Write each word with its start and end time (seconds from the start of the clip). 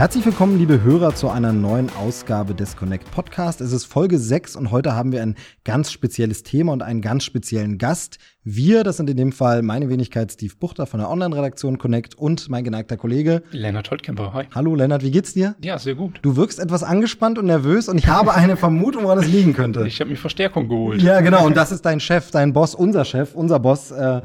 Herzlich 0.00 0.24
willkommen, 0.24 0.56
liebe 0.56 0.82
Hörer, 0.82 1.14
zu 1.14 1.28
einer 1.28 1.52
neuen 1.52 1.90
Ausgabe 1.90 2.54
des 2.54 2.74
Connect 2.74 3.10
Podcast. 3.10 3.60
Es 3.60 3.70
ist 3.70 3.84
Folge 3.84 4.18
6 4.18 4.56
und 4.56 4.70
heute 4.70 4.94
haben 4.94 5.12
wir 5.12 5.20
ein 5.20 5.34
ganz 5.62 5.92
spezielles 5.92 6.42
Thema 6.42 6.72
und 6.72 6.82
einen 6.82 7.02
ganz 7.02 7.22
speziellen 7.22 7.76
Gast. 7.76 8.16
Wir, 8.42 8.82
das 8.82 8.96
sind 8.96 9.10
in 9.10 9.18
dem 9.18 9.30
Fall 9.30 9.60
meine 9.60 9.90
Wenigkeit 9.90 10.32
Steve 10.32 10.54
Buchter 10.58 10.86
von 10.86 11.00
der 11.00 11.10
Online-Redaktion 11.10 11.76
Connect 11.76 12.14
und 12.14 12.48
mein 12.48 12.64
geneigter 12.64 12.96
Kollege 12.96 13.42
Lennart 13.50 13.90
Holtkemper. 13.90 14.32
Hi. 14.32 14.46
Hallo 14.54 14.74
Lennart, 14.74 15.02
wie 15.02 15.10
geht's 15.10 15.34
dir? 15.34 15.54
Ja, 15.62 15.78
sehr 15.78 15.96
gut. 15.96 16.18
Du 16.22 16.34
wirkst 16.34 16.60
etwas 16.60 16.82
angespannt 16.82 17.38
und 17.38 17.44
nervös 17.44 17.90
und 17.90 17.98
ich 17.98 18.06
habe 18.06 18.32
eine 18.32 18.56
Vermutung, 18.56 19.04
woran 19.04 19.18
es 19.18 19.28
liegen 19.28 19.52
könnte. 19.52 19.86
Ich 19.86 20.00
habe 20.00 20.08
mir 20.08 20.16
Verstärkung 20.16 20.66
geholt. 20.70 21.02
Ja, 21.02 21.20
genau. 21.20 21.44
Und 21.44 21.58
das 21.58 21.72
ist 21.72 21.84
dein 21.84 22.00
Chef, 22.00 22.30
dein 22.30 22.54
Boss, 22.54 22.74
unser 22.74 23.04
Chef, 23.04 23.34
unser 23.34 23.58
Boss. 23.58 23.90
Äh, 23.90 24.22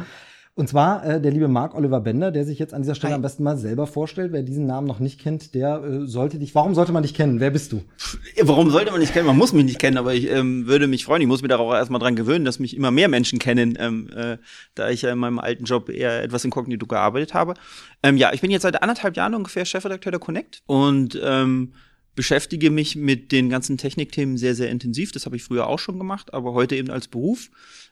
und 0.57 0.69
zwar 0.69 1.05
äh, 1.05 1.21
der 1.21 1.31
liebe 1.31 1.49
Marc 1.49 1.75
Oliver 1.75 1.99
Bender, 1.99 2.31
der 2.31 2.45
sich 2.45 2.59
jetzt 2.59 2.73
an 2.73 2.81
dieser 2.81 2.95
Stelle 2.95 3.11
Hi. 3.11 3.15
am 3.17 3.21
besten 3.21 3.43
mal 3.43 3.57
selber 3.57 3.87
vorstellt. 3.87 4.31
Wer 4.31 4.41
diesen 4.41 4.65
Namen 4.65 4.87
noch 4.87 4.99
nicht 4.99 5.19
kennt, 5.19 5.53
der 5.53 5.83
äh, 5.83 6.07
sollte 6.07 6.39
dich. 6.39 6.55
Warum 6.55 6.73
sollte 6.73 6.93
man 6.93 7.03
dich 7.03 7.13
kennen? 7.13 7.41
Wer 7.41 7.51
bist 7.51 7.73
du? 7.73 7.83
Warum 8.41 8.69
sollte 8.69 8.91
man 8.91 9.01
dich 9.01 9.11
kennen? 9.11 9.27
Man 9.27 9.37
muss 9.37 9.51
mich 9.51 9.65
nicht 9.65 9.79
kennen, 9.79 9.97
aber 9.97 10.13
ich 10.13 10.29
ähm, 10.29 10.65
würde 10.65 10.87
mich 10.87 11.03
freuen. 11.03 11.21
Ich 11.21 11.27
muss 11.27 11.41
mich 11.41 11.49
darauf 11.49 11.73
erstmal 11.73 11.99
dran 11.99 12.15
gewöhnen, 12.15 12.45
dass 12.45 12.59
mich 12.59 12.73
immer 12.73 12.89
mehr 12.89 13.09
Menschen 13.09 13.37
kennen, 13.37 13.77
ähm, 13.77 14.09
äh, 14.15 14.37
da 14.75 14.89
ich 14.89 15.01
ja 15.01 15.11
in 15.11 15.19
meinem 15.19 15.39
alten 15.39 15.65
Job 15.65 15.89
eher 15.89 16.23
etwas 16.23 16.45
inkognito 16.45 16.85
gearbeitet 16.85 17.33
habe. 17.33 17.55
Ähm, 18.01 18.15
ja, 18.15 18.31
ich 18.31 18.39
bin 18.39 18.49
jetzt 18.49 18.61
seit 18.61 18.81
anderthalb 18.81 19.17
Jahren 19.17 19.35
ungefähr 19.35 19.65
Chefredakteur 19.65 20.11
der 20.11 20.21
Connect 20.21 20.61
und 20.67 21.19
ähm, 21.21 21.73
beschäftige 22.15 22.71
mich 22.71 22.95
mit 22.95 23.33
den 23.33 23.49
ganzen 23.49 23.77
Technikthemen 23.77 24.37
sehr, 24.37 24.55
sehr 24.55 24.69
intensiv. 24.69 25.11
Das 25.11 25.25
habe 25.25 25.35
ich 25.35 25.43
früher 25.43 25.67
auch 25.67 25.79
schon 25.79 25.97
gemacht, 25.99 26.33
aber 26.33 26.53
heute 26.53 26.77
eben 26.77 26.89
als 26.89 27.09
Beruf. 27.09 27.49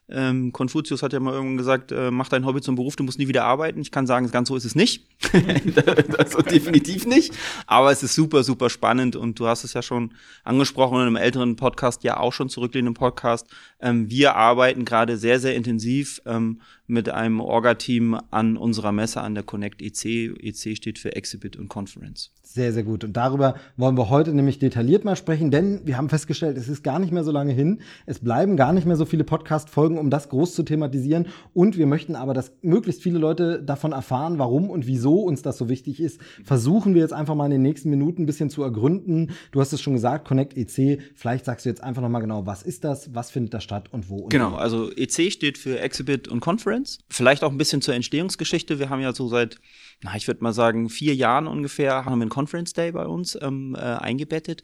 Ähm, 0.09 0.52
Konfuzius 0.52 1.02
hat 1.02 1.14
ja 1.14 1.20
mal 1.20 1.34
irgendwann 1.34 1.58
gesagt, 1.58 1.92
äh, 1.92 2.12
mach 2.12 2.28
dein 2.28 2.46
Hobby 2.46 2.62
zum 2.62 2.76
Beruf, 2.76 2.96
du 2.96 3.04
musst 3.04 3.20
nie 3.20 3.28
wieder 3.28 3.46
arbeiten. 3.46 3.82
Ich 3.82 3.92
kann 3.92 4.06
sagen, 4.06 4.30
ganz 4.32 4.50
so 4.50 4.56
ist 4.56 4.66
es 4.66 4.76
nicht. 4.76 5.08
also 6.18 6.42
definitiv 6.42 7.06
nicht. 7.06 7.34
Aber 7.68 7.92
es 7.92 8.04
ist 8.04 8.14
super, 8.14 8.44
super 8.44 8.70
spannend 8.70 9.16
und 9.16 9.40
du 9.40 9.48
hast 9.48 9.64
es 9.64 9.73
ja 9.73 9.82
schon 9.82 10.14
angesprochen 10.44 10.95
in 10.95 11.08
einem 11.08 11.16
älteren 11.16 11.56
Podcast, 11.56 12.04
ja 12.04 12.18
auch 12.18 12.34
schon 12.34 12.50
zurückliegenden 12.50 12.94
Podcast. 12.94 13.48
Ähm, 13.84 14.09
wir 14.09 14.36
arbeiten 14.36 14.86
gerade 14.86 15.17
sehr, 15.17 15.39
sehr 15.39 15.56
intensiv 15.56 16.22
ähm, 16.26 16.62
mit 16.88 17.09
einem 17.09 17.42
Orga-Team 17.42 18.17
an 18.31 18.56
unserer 18.56 18.94
Messe 18.94 19.20
an 19.22 19.36
der 19.36 19.44
Connect 19.44 19.81
EC. 19.81 20.34
EC 20.42 20.78
steht 20.78 21.00
für 21.00 21.16
Exhibit 21.16 21.58
und 21.58 21.67
Conference. 21.67 22.31
Sehr, 22.44 22.72
sehr 22.72 22.84
gut. 22.84 23.04
Und 23.04 23.14
darüber 23.17 23.56
wollen 23.78 23.98
wir 23.98 24.09
heute 24.09 24.34
nämlich 24.34 24.59
detailliert 24.59 25.04
mal 25.04 25.16
sprechen, 25.16 25.50
denn 25.50 25.81
wir 25.86 25.98
haben 25.98 26.09
festgestellt, 26.09 26.58
es 26.58 26.70
ist 26.70 26.84
gar 26.84 27.00
nicht 27.00 27.11
mehr 27.11 27.23
so 27.23 27.31
lange 27.31 27.52
hin. 27.52 27.80
Es 28.06 28.20
bleiben 28.20 28.58
gar 28.58 28.73
nicht 28.73 28.86
mehr 28.86 28.95
so 28.95 29.06
viele 29.06 29.23
Podcast-Folgen, 29.23 29.98
um 29.98 30.09
das 30.09 30.30
groß 30.30 30.54
zu 30.54 30.64
thematisieren. 30.64 31.28
Und 31.54 31.78
wir 31.78 31.88
möchten 31.88 32.16
aber, 32.16 32.34
dass 32.34 32.54
möglichst 32.61 33.02
viele 33.02 33.20
Leute 33.20 33.61
davon 33.61 33.92
erfahren, 33.92 34.39
warum 34.39 34.70
und 34.70 34.88
wieso 34.88 35.22
uns 35.22 35.42
das 35.42 35.58
so 35.58 35.67
wichtig 35.67 36.00
ist. 36.00 36.22
Versuchen 36.44 36.94
wir 36.94 37.02
jetzt 37.02 37.14
einfach 37.14 37.36
mal 37.36 37.45
in 37.45 37.52
den 37.52 37.61
nächsten 37.64 37.89
Minuten 37.89 38.23
ein 38.23 38.28
bisschen 38.28 38.50
zu 38.50 38.61
ergründen. 38.61 39.31
Du 39.52 39.59
hast 39.59 39.73
es 39.73 39.81
schon 39.81 39.94
gesagt, 39.94 40.28
Connect 40.28 40.56
EC. 40.56 41.02
Vielleicht 41.16 41.45
sagst 41.45 41.66
du 41.66 41.70
jetzt 41.70 41.84
einfach 41.84 42.02
nochmal 42.02 42.22
genau, 42.22 42.45
was 42.45 42.61
ist 42.61 42.84
das, 42.84 43.14
was 43.16 43.31
findet 43.31 43.54
da 43.54 43.61
statt 43.61 43.73
und 43.92 44.10
wo? 44.10 44.18
Und 44.18 44.30
genau, 44.30 44.54
wie. 44.54 44.58
also 44.58 44.92
EC 44.92 45.32
steht 45.32 45.58
für 45.58 45.80
Exhibit 45.80 46.28
und 46.28 46.40
Conference. 46.40 47.00
Vielleicht 47.10 47.44
auch 47.44 47.52
ein 47.52 47.58
bisschen 47.58 47.82
zur 47.82 47.94
Entstehungsgeschichte. 47.94 48.80
Wir 48.80 48.90
haben 48.90 49.02
ja 49.02 49.14
so 49.14 49.28
seit 49.28 49.60
na, 50.04 50.16
ich 50.16 50.28
würde 50.28 50.44
mal 50.44 50.54
sagen, 50.54 50.90
vier 50.90 51.16
Jahren 51.16 51.48
ungefähr 51.48 52.06
haben 52.06 52.20
wir 52.20 52.24
einen 52.24 52.30
Conference 52.30 52.74
Day 52.74 52.92
bei 52.92 53.06
uns 53.06 53.38
ähm, 53.42 53.76
äh, 53.76 53.80
eingebettet. 53.80 54.62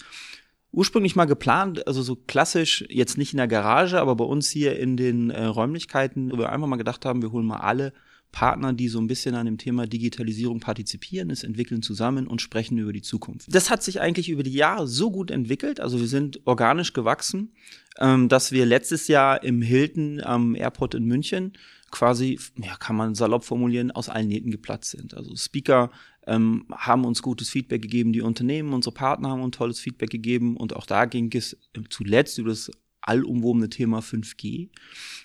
Ursprünglich 0.71 1.15
mal 1.15 1.25
geplant, 1.25 1.87
also 1.87 2.03
so 2.03 2.15
klassisch, 2.15 2.85
jetzt 2.89 3.17
nicht 3.17 3.33
in 3.33 3.37
der 3.37 3.47
Garage, 3.47 3.99
aber 3.99 4.15
bei 4.15 4.25
uns 4.25 4.49
hier 4.49 4.77
in 4.77 4.97
den 4.97 5.31
äh, 5.31 5.45
Räumlichkeiten, 5.45 6.31
wo 6.31 6.37
wir 6.37 6.51
einfach 6.51 6.67
mal 6.67 6.75
gedacht 6.75 7.05
haben, 7.05 7.21
wir 7.21 7.31
holen 7.31 7.47
mal 7.47 7.57
alle 7.57 7.93
Partner, 8.31 8.73
die 8.73 8.87
so 8.87 8.99
ein 8.99 9.07
bisschen 9.07 9.35
an 9.35 9.45
dem 9.45 9.57
Thema 9.57 9.87
Digitalisierung 9.87 10.59
partizipieren, 10.59 11.29
es 11.29 11.43
entwickeln 11.43 11.81
zusammen 11.81 12.27
und 12.27 12.41
sprechen 12.41 12.77
über 12.77 12.93
die 12.93 13.01
Zukunft. 13.01 13.53
Das 13.53 13.69
hat 13.69 13.83
sich 13.83 14.01
eigentlich 14.01 14.29
über 14.29 14.43
die 14.43 14.53
Jahre 14.53 14.87
so 14.87 15.11
gut 15.11 15.31
entwickelt, 15.31 15.79
also 15.79 15.99
wir 15.99 16.07
sind 16.07 16.39
organisch 16.45 16.93
gewachsen, 16.93 17.53
ähm, 17.97 18.29
dass 18.29 18.51
wir 18.51 18.65
letztes 18.65 19.07
Jahr 19.07 19.43
im 19.43 19.61
Hilton 19.61 20.21
am 20.21 20.55
Airport 20.55 20.95
in 20.95 21.05
München 21.05 21.53
quasi, 21.91 22.39
ja, 22.57 22.75
kann 22.75 22.95
man 22.95 23.15
salopp 23.15 23.43
formulieren, 23.43 23.91
aus 23.91 24.09
allen 24.09 24.27
Nähten 24.27 24.51
geplatzt 24.51 24.91
sind. 24.91 25.15
Also 25.15 25.35
Speaker 25.35 25.89
ähm, 26.27 26.65
haben 26.71 27.05
uns 27.05 27.21
gutes 27.21 27.49
Feedback 27.49 27.81
gegeben, 27.81 28.13
die 28.13 28.21
Unternehmen, 28.21 28.73
unsere 28.73 28.93
Partner 28.93 29.29
haben 29.29 29.41
uns 29.41 29.57
tolles 29.57 29.79
Feedback 29.79 30.11
gegeben 30.11 30.55
und 30.55 30.75
auch 30.75 30.85
da 30.85 31.05
ging 31.05 31.31
es 31.33 31.57
zuletzt 31.89 32.37
über 32.37 32.49
das 32.49 32.71
allumwobene 33.01 33.69
Thema 33.69 33.99
5G. 33.99 34.69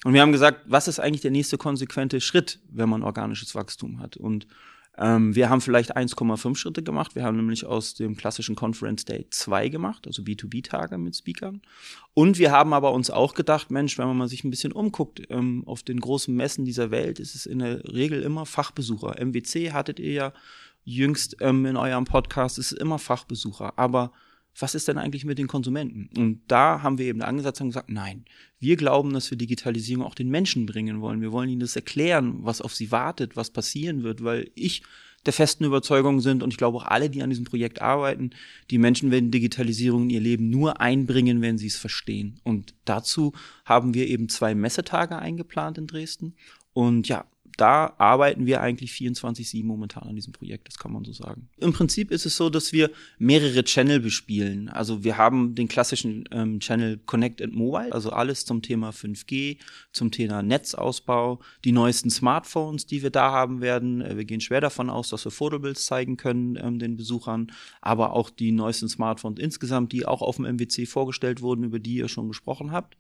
Und 0.04 0.14
wir 0.14 0.20
haben 0.20 0.32
gesagt, 0.32 0.62
was 0.66 0.88
ist 0.88 1.00
eigentlich 1.00 1.22
der 1.22 1.30
nächste 1.30 1.58
konsequente 1.58 2.20
Schritt, 2.20 2.60
wenn 2.70 2.88
man 2.88 3.02
organisches 3.02 3.54
Wachstum 3.54 4.00
hat? 4.00 4.16
Und 4.16 4.46
ähm, 4.96 5.34
wir 5.34 5.50
haben 5.50 5.60
vielleicht 5.60 5.96
1,5 5.96 6.56
Schritte 6.56 6.82
gemacht. 6.82 7.16
Wir 7.16 7.24
haben 7.24 7.36
nämlich 7.36 7.66
aus 7.66 7.94
dem 7.94 8.16
klassischen 8.16 8.54
Conference 8.54 9.04
Day 9.04 9.26
2 9.28 9.68
gemacht, 9.68 10.06
also 10.06 10.22
B2B-Tage 10.22 10.98
mit 10.98 11.16
Speakern. 11.16 11.62
Und 12.14 12.38
wir 12.38 12.52
haben 12.52 12.72
aber 12.72 12.92
uns 12.92 13.10
auch 13.10 13.34
gedacht, 13.34 13.70
Mensch, 13.70 13.98
wenn 13.98 14.06
man 14.06 14.16
mal 14.16 14.28
sich 14.28 14.44
ein 14.44 14.50
bisschen 14.50 14.72
umguckt 14.72 15.22
ähm, 15.30 15.64
auf 15.66 15.82
den 15.82 15.98
großen 15.98 16.34
Messen 16.34 16.64
dieser 16.64 16.92
Welt, 16.92 17.18
ist 17.18 17.34
es 17.34 17.46
in 17.46 17.58
der 17.58 17.84
Regel 17.92 18.22
immer 18.22 18.46
Fachbesucher. 18.46 19.16
MWC 19.18 19.72
hattet 19.72 19.98
ihr 19.98 20.12
ja 20.12 20.32
jüngst 20.84 21.38
ähm, 21.40 21.66
in 21.66 21.76
eurem 21.76 22.04
Podcast, 22.04 22.58
es 22.58 22.70
ist 22.70 22.78
immer 22.78 23.00
Fachbesucher. 23.00 23.76
Aber 23.76 24.12
was 24.58 24.74
ist 24.74 24.88
denn 24.88 24.98
eigentlich 24.98 25.24
mit 25.24 25.38
den 25.38 25.48
Konsumenten? 25.48 26.08
Und 26.16 26.42
da 26.48 26.82
haben 26.82 26.98
wir 26.98 27.06
eben 27.06 27.22
angesetzt 27.22 27.60
und 27.60 27.68
gesagt, 27.68 27.90
nein, 27.90 28.24
wir 28.60 28.76
glauben, 28.76 29.12
dass 29.12 29.30
wir 29.30 29.38
Digitalisierung 29.38 30.04
auch 30.04 30.14
den 30.14 30.30
Menschen 30.30 30.66
bringen 30.66 31.00
wollen. 31.00 31.20
Wir 31.20 31.32
wollen 31.32 31.50
ihnen 31.50 31.60
das 31.60 31.76
erklären, 31.76 32.38
was 32.40 32.60
auf 32.60 32.74
sie 32.74 32.92
wartet, 32.92 33.36
was 33.36 33.50
passieren 33.50 34.02
wird, 34.02 34.22
weil 34.22 34.50
ich 34.54 34.82
der 35.26 35.32
festen 35.32 35.64
Überzeugung 35.64 36.20
sind 36.20 36.42
und 36.42 36.50
ich 36.52 36.58
glaube 36.58 36.76
auch 36.78 36.84
alle, 36.84 37.10
die 37.10 37.22
an 37.22 37.30
diesem 37.30 37.46
Projekt 37.46 37.80
arbeiten, 37.80 38.30
die 38.70 38.78
Menschen 38.78 39.10
werden 39.10 39.30
Digitalisierung 39.30 40.04
in 40.04 40.10
ihr 40.10 40.20
Leben 40.20 40.50
nur 40.50 40.80
einbringen, 40.80 41.40
wenn 41.40 41.58
sie 41.58 41.66
es 41.66 41.76
verstehen. 41.76 42.40
Und 42.44 42.74
dazu 42.84 43.32
haben 43.64 43.94
wir 43.94 44.06
eben 44.06 44.28
zwei 44.28 44.54
Messetage 44.54 45.18
eingeplant 45.18 45.78
in 45.78 45.86
Dresden. 45.86 46.34
Und 46.72 47.08
ja, 47.08 47.24
da 47.56 47.94
arbeiten 47.98 48.46
wir 48.46 48.60
eigentlich 48.60 48.92
24-7 48.92 49.64
momentan 49.64 50.08
an 50.08 50.14
diesem 50.16 50.32
Projekt, 50.32 50.68
das 50.68 50.78
kann 50.78 50.92
man 50.92 51.04
so 51.04 51.12
sagen. 51.12 51.48
Im 51.58 51.72
Prinzip 51.72 52.10
ist 52.10 52.26
es 52.26 52.36
so, 52.36 52.50
dass 52.50 52.72
wir 52.72 52.90
mehrere 53.18 53.62
Channel 53.64 54.00
bespielen. 54.00 54.68
Also 54.68 55.04
wir 55.04 55.16
haben 55.16 55.54
den 55.54 55.68
klassischen 55.68 56.28
ähm, 56.32 56.60
Channel 56.60 56.98
Connect 57.06 57.40
and 57.42 57.54
Mobile, 57.54 57.92
also 57.92 58.10
alles 58.10 58.44
zum 58.44 58.62
Thema 58.62 58.90
5G, 58.90 59.58
zum 59.92 60.10
Thema 60.10 60.42
Netzausbau, 60.42 61.40
die 61.64 61.72
neuesten 61.72 62.10
Smartphones, 62.10 62.86
die 62.86 63.02
wir 63.02 63.10
da 63.10 63.30
haben 63.30 63.60
werden. 63.60 64.00
Äh, 64.00 64.16
wir 64.16 64.24
gehen 64.24 64.40
schwer 64.40 64.60
davon 64.60 64.90
aus, 64.90 65.10
dass 65.10 65.24
wir 65.24 65.32
Fotobilds 65.32 65.86
zeigen 65.86 66.16
können 66.16 66.56
ähm, 66.60 66.78
den 66.78 66.96
Besuchern, 66.96 67.52
aber 67.80 68.14
auch 68.14 68.30
die 68.30 68.52
neuesten 68.52 68.88
Smartphones 68.88 69.38
insgesamt, 69.40 69.92
die 69.92 70.06
auch 70.06 70.22
auf 70.22 70.36
dem 70.36 70.46
MWC 70.46 70.86
vorgestellt 70.86 71.40
wurden, 71.40 71.64
über 71.64 71.78
die 71.78 71.96
ihr 71.96 72.08
schon 72.08 72.28
gesprochen 72.28 72.72
habt. 72.72 72.96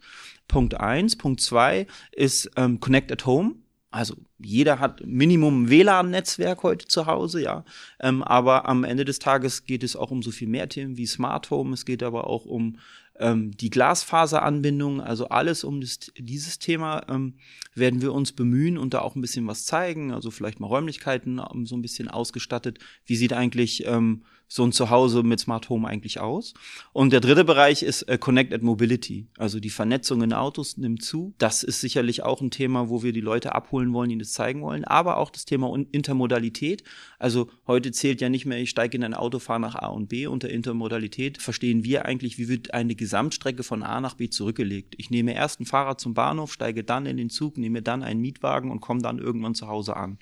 Punkt 0.46 0.74
eins. 0.74 1.16
Punkt 1.16 1.40
zwei 1.40 1.86
ist 2.12 2.50
ähm, 2.56 2.80
Connect 2.80 3.10
at 3.10 3.26
Home. 3.26 3.56
Also 3.94 4.16
jeder 4.40 4.80
hat 4.80 5.06
Minimum 5.06 5.70
WLAN-Netzwerk 5.70 6.64
heute 6.64 6.88
zu 6.88 7.06
Hause, 7.06 7.40
ja. 7.40 7.64
Ähm, 8.00 8.24
aber 8.24 8.68
am 8.68 8.82
Ende 8.82 9.04
des 9.04 9.20
Tages 9.20 9.66
geht 9.66 9.84
es 9.84 9.94
auch 9.94 10.10
um 10.10 10.20
so 10.20 10.32
viel 10.32 10.48
mehr 10.48 10.68
Themen 10.68 10.96
wie 10.96 11.06
Smart 11.06 11.48
Home. 11.50 11.72
Es 11.74 11.84
geht 11.84 12.02
aber 12.02 12.26
auch 12.26 12.44
um 12.44 12.78
ähm, 13.20 13.56
die 13.56 13.70
Glasfaseranbindung, 13.70 15.00
also 15.00 15.28
alles 15.28 15.62
um 15.62 15.80
das, 15.80 16.10
dieses 16.18 16.58
Thema 16.58 17.04
ähm, 17.08 17.34
werden 17.76 18.02
wir 18.02 18.12
uns 18.12 18.32
bemühen 18.32 18.78
und 18.78 18.94
da 18.94 18.98
auch 18.98 19.14
ein 19.14 19.20
bisschen 19.20 19.46
was 19.46 19.64
zeigen. 19.64 20.10
Also 20.10 20.32
vielleicht 20.32 20.58
mal 20.58 20.66
Räumlichkeiten 20.66 21.40
ähm, 21.54 21.64
so 21.64 21.76
ein 21.76 21.82
bisschen 21.82 22.08
ausgestattet. 22.08 22.80
Wie 23.06 23.14
sieht 23.14 23.32
eigentlich 23.32 23.86
ähm, 23.86 24.24
so 24.48 24.64
ein 24.64 24.72
Zuhause 24.72 25.22
mit 25.22 25.40
Smart 25.40 25.68
Home 25.68 25.88
eigentlich 25.88 26.20
aus? 26.20 26.54
Und 26.92 27.12
der 27.12 27.20
dritte 27.20 27.44
Bereich 27.44 27.82
ist 27.82 28.02
äh, 28.02 28.18
Connected 28.18 28.62
Mobility. 28.62 29.26
Also 29.38 29.60
die 29.60 29.70
Vernetzung 29.70 30.22
in 30.22 30.32
Autos 30.32 30.76
nimmt 30.76 31.02
zu. 31.02 31.34
Das 31.38 31.62
ist 31.62 31.80
sicherlich 31.80 32.22
auch 32.22 32.40
ein 32.40 32.50
Thema, 32.50 32.88
wo 32.88 33.02
wir 33.02 33.12
die 33.12 33.20
Leute 33.20 33.54
abholen 33.54 33.92
wollen, 33.92 34.10
ihnen 34.10 34.20
das 34.20 34.32
zeigen 34.32 34.62
wollen. 34.62 34.84
Aber 34.84 35.16
auch 35.16 35.30
das 35.30 35.44
Thema 35.44 35.74
Intermodalität. 35.92 36.84
Also 37.18 37.48
heute 37.66 37.92
zählt 37.92 38.20
ja 38.20 38.28
nicht 38.28 38.46
mehr, 38.46 38.58
ich 38.58 38.70
steige 38.70 38.96
in 38.96 39.04
ein 39.04 39.14
Auto, 39.14 39.38
fahre 39.38 39.60
nach 39.60 39.74
A 39.74 39.86
und 39.88 40.08
B. 40.08 40.26
Unter 40.26 40.50
Intermodalität 40.50 41.40
verstehen 41.40 41.84
wir 41.84 42.04
eigentlich, 42.04 42.38
wie 42.38 42.48
wird 42.48 42.74
eine 42.74 42.94
Gesamtstrecke 42.94 43.62
von 43.62 43.82
A 43.82 44.00
nach 44.00 44.14
B 44.14 44.28
zurückgelegt. 44.28 44.94
Ich 44.98 45.10
nehme 45.10 45.34
erst 45.34 45.60
ein 45.60 45.66
Fahrrad 45.66 46.00
zum 46.00 46.14
Bahnhof, 46.14 46.52
steige 46.52 46.84
dann 46.84 47.06
in 47.06 47.16
den 47.16 47.30
Zug, 47.30 47.58
nehme 47.58 47.82
dann 47.82 48.02
einen 48.02 48.20
Mietwagen 48.20 48.70
und 48.70 48.80
komme 48.80 49.00
dann 49.00 49.18
irgendwann 49.18 49.54
zu 49.54 49.68
Hause 49.68 49.96
an. 49.96 50.18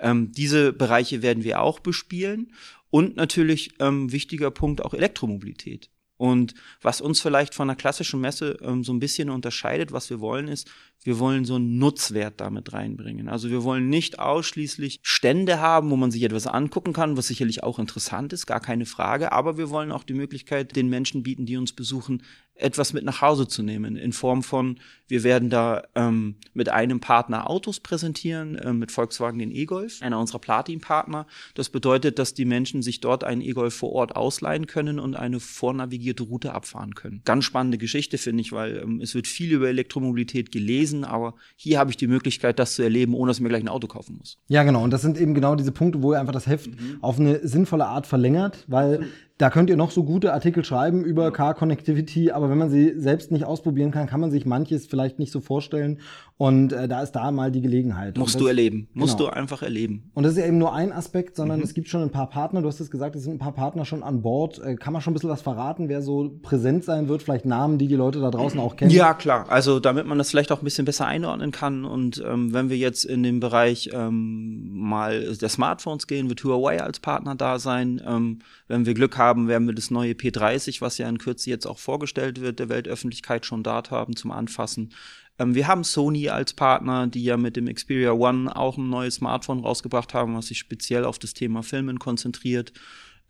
Ähm, 0.00 0.32
diese 0.32 0.72
Bereiche 0.72 1.22
werden 1.22 1.44
wir 1.44 1.60
auch 1.60 1.80
bespielen 1.80 2.52
und 2.90 3.16
natürlich 3.16 3.74
ähm, 3.80 4.12
wichtiger 4.12 4.50
Punkt 4.50 4.84
auch 4.84 4.94
Elektromobilität. 4.94 5.90
Und 6.16 6.54
was 6.80 7.00
uns 7.00 7.20
vielleicht 7.20 7.54
von 7.54 7.68
einer 7.68 7.76
klassischen 7.76 8.20
Messe 8.20 8.58
ähm, 8.62 8.82
so 8.84 8.92
ein 8.92 9.00
bisschen 9.00 9.28
unterscheidet, 9.28 9.92
was 9.92 10.08
wir 10.08 10.20
wollen, 10.20 10.48
ist, 10.48 10.70
wir 11.02 11.18
wollen 11.18 11.44
so 11.44 11.54
einen 11.54 11.78
Nutzwert 11.78 12.40
damit 12.40 12.72
reinbringen. 12.72 13.28
Also 13.28 13.48
wir 13.50 13.62
wollen 13.62 13.88
nicht 13.88 14.18
ausschließlich 14.18 14.98
Stände 15.02 15.60
haben, 15.60 15.90
wo 15.90 15.96
man 15.96 16.10
sich 16.10 16.22
etwas 16.24 16.46
angucken 16.46 16.92
kann, 16.92 17.16
was 17.16 17.28
sicherlich 17.28 17.62
auch 17.62 17.78
interessant 17.78 18.32
ist, 18.32 18.46
gar 18.46 18.60
keine 18.60 18.86
Frage, 18.86 19.32
aber 19.32 19.56
wir 19.56 19.70
wollen 19.70 19.92
auch 19.92 20.02
die 20.02 20.14
Möglichkeit 20.14 20.74
den 20.74 20.88
Menschen 20.88 21.22
bieten, 21.22 21.46
die 21.46 21.56
uns 21.56 21.72
besuchen, 21.72 22.22
etwas 22.58 22.92
mit 22.92 23.04
nach 23.04 23.20
Hause 23.20 23.46
zu 23.46 23.62
nehmen, 23.62 23.96
in 23.96 24.12
Form 24.12 24.42
von, 24.42 24.78
wir 25.08 25.22
werden 25.24 25.50
da 25.50 25.84
ähm, 25.94 26.36
mit 26.54 26.68
einem 26.68 27.00
Partner 27.00 27.48
Autos 27.50 27.80
präsentieren, 27.80 28.56
äh, 28.56 28.72
mit 28.72 28.90
Volkswagen 28.90 29.38
den 29.38 29.50
E-Golf, 29.50 30.02
einer 30.02 30.18
unserer 30.18 30.38
Platin-Partner. 30.38 31.26
Das 31.54 31.68
bedeutet, 31.68 32.18
dass 32.18 32.34
die 32.34 32.44
Menschen 32.44 32.82
sich 32.82 33.00
dort 33.00 33.24
einen 33.24 33.42
E-Golf 33.42 33.74
vor 33.74 33.92
Ort 33.92 34.16
ausleihen 34.16 34.66
können 34.66 34.98
und 34.98 35.14
eine 35.16 35.38
vornavigierte 35.38 36.24
Route 36.24 36.54
abfahren 36.54 36.94
können. 36.94 37.20
Ganz 37.24 37.44
spannende 37.44 37.78
Geschichte, 37.78 38.18
finde 38.18 38.40
ich, 38.40 38.52
weil 38.52 38.78
ähm, 38.78 39.00
es 39.00 39.14
wird 39.14 39.26
viel 39.26 39.52
über 39.52 39.68
Elektromobilität 39.68 40.50
gelesen, 40.50 40.85
aber 41.04 41.34
hier 41.56 41.78
habe 41.78 41.90
ich 41.90 41.96
die 41.96 42.06
Möglichkeit, 42.06 42.58
das 42.58 42.74
zu 42.74 42.82
erleben, 42.82 43.14
ohne 43.14 43.30
dass 43.30 43.38
ich 43.38 43.42
mir 43.42 43.48
gleich 43.48 43.62
ein 43.62 43.68
Auto 43.68 43.86
kaufen 43.86 44.16
muss. 44.18 44.38
Ja, 44.48 44.62
genau. 44.62 44.82
Und 44.82 44.90
das 44.90 45.02
sind 45.02 45.18
eben 45.18 45.34
genau 45.34 45.54
diese 45.54 45.72
Punkte, 45.72 46.02
wo 46.02 46.12
ihr 46.12 46.20
einfach 46.20 46.32
das 46.32 46.46
Heft 46.46 46.68
mhm. 46.68 46.98
auf 47.00 47.18
eine 47.18 47.46
sinnvolle 47.46 47.86
Art 47.86 48.06
verlängert, 48.06 48.64
weil 48.66 49.08
da 49.38 49.50
könnt 49.50 49.68
ihr 49.68 49.76
noch 49.76 49.90
so 49.90 50.02
gute 50.02 50.32
Artikel 50.32 50.64
schreiben 50.64 51.04
über 51.04 51.30
Car 51.30 51.54
Connectivity, 51.54 52.30
aber 52.30 52.48
wenn 52.48 52.56
man 52.56 52.70
sie 52.70 52.98
selbst 52.98 53.30
nicht 53.30 53.44
ausprobieren 53.44 53.90
kann, 53.90 54.06
kann 54.06 54.20
man 54.20 54.30
sich 54.30 54.46
manches 54.46 54.86
vielleicht 54.86 55.18
nicht 55.18 55.30
so 55.30 55.40
vorstellen. 55.40 56.00
Und 56.38 56.72
äh, 56.72 56.86
da 56.86 57.02
ist 57.02 57.12
da 57.12 57.30
mal 57.30 57.50
die 57.50 57.62
Gelegenheit. 57.62 58.18
Musst 58.18 58.34
das, 58.34 58.42
du 58.42 58.46
erleben. 58.46 58.88
Musst 58.92 59.16
genau. 59.16 59.30
du 59.30 59.36
einfach 59.36 59.62
erleben. 59.62 60.10
Und 60.12 60.24
das 60.24 60.32
ist 60.32 60.38
ja 60.38 60.46
eben 60.46 60.58
nur 60.58 60.74
ein 60.74 60.92
Aspekt, 60.92 61.34
sondern 61.36 61.58
mhm. 61.58 61.64
es 61.64 61.72
gibt 61.72 61.88
schon 61.88 62.02
ein 62.02 62.10
paar 62.10 62.28
Partner. 62.28 62.60
Du 62.60 62.68
hast 62.68 62.78
es 62.80 62.90
gesagt, 62.90 63.16
es 63.16 63.22
sind 63.24 63.34
ein 63.34 63.38
paar 63.38 63.52
Partner 63.52 63.86
schon 63.86 64.02
an 64.02 64.20
Bord. 64.20 64.58
Äh, 64.58 64.76
kann 64.76 64.92
man 64.92 65.00
schon 65.00 65.12
ein 65.12 65.14
bisschen 65.14 65.30
was 65.30 65.40
verraten, 65.40 65.88
wer 65.88 66.02
so 66.02 66.38
präsent 66.42 66.84
sein 66.84 67.08
wird? 67.08 67.22
Vielleicht 67.22 67.46
Namen, 67.46 67.78
die 67.78 67.88
die 67.88 67.94
Leute 67.94 68.20
da 68.20 68.30
draußen 68.30 68.60
auch 68.60 68.76
kennen? 68.76 68.90
Ja, 68.90 69.14
klar. 69.14 69.46
Also 69.48 69.80
damit 69.80 70.06
man 70.06 70.18
das 70.18 70.30
vielleicht 70.30 70.52
auch 70.52 70.60
ein 70.60 70.64
bisschen 70.64 70.84
besser 70.84 71.06
einordnen 71.06 71.52
kann. 71.52 71.86
Und 71.86 72.22
ähm, 72.26 72.52
wenn 72.52 72.68
wir 72.68 72.76
jetzt 72.76 73.04
in 73.04 73.22
den 73.22 73.40
Bereich 73.40 73.90
ähm, 73.94 74.70
mal 74.72 75.36
der 75.36 75.48
Smartphones 75.48 76.06
gehen, 76.06 76.28
wird 76.28 76.44
Huawei 76.44 76.82
als 76.82 77.00
Partner 77.00 77.34
da 77.34 77.58
sein. 77.58 78.00
Ähm, 78.06 78.40
wenn 78.68 78.84
wir 78.84 78.92
Glück 78.92 79.16
haben, 79.16 79.25
werden 79.34 79.66
wir 79.66 79.74
das 79.74 79.90
neue 79.90 80.12
P30, 80.12 80.80
was 80.80 80.98
ja 80.98 81.08
in 81.08 81.18
Kürze 81.18 81.50
jetzt 81.50 81.66
auch 81.66 81.78
vorgestellt 81.78 82.40
wird, 82.40 82.58
der 82.58 82.68
Weltöffentlichkeit 82.68 83.46
schon 83.46 83.62
dort 83.62 83.90
haben 83.90 84.16
zum 84.16 84.30
Anfassen. 84.30 84.92
Ähm, 85.38 85.54
wir 85.54 85.66
haben 85.66 85.84
Sony 85.84 86.28
als 86.28 86.52
Partner, 86.52 87.06
die 87.06 87.24
ja 87.24 87.36
mit 87.36 87.56
dem 87.56 87.72
Xperia 87.72 88.12
One 88.12 88.54
auch 88.54 88.78
ein 88.78 88.88
neues 88.88 89.16
Smartphone 89.16 89.60
rausgebracht 89.60 90.14
haben, 90.14 90.36
was 90.36 90.46
sich 90.46 90.58
speziell 90.58 91.04
auf 91.04 91.18
das 91.18 91.34
Thema 91.34 91.62
Filmen 91.62 91.98
konzentriert. 91.98 92.72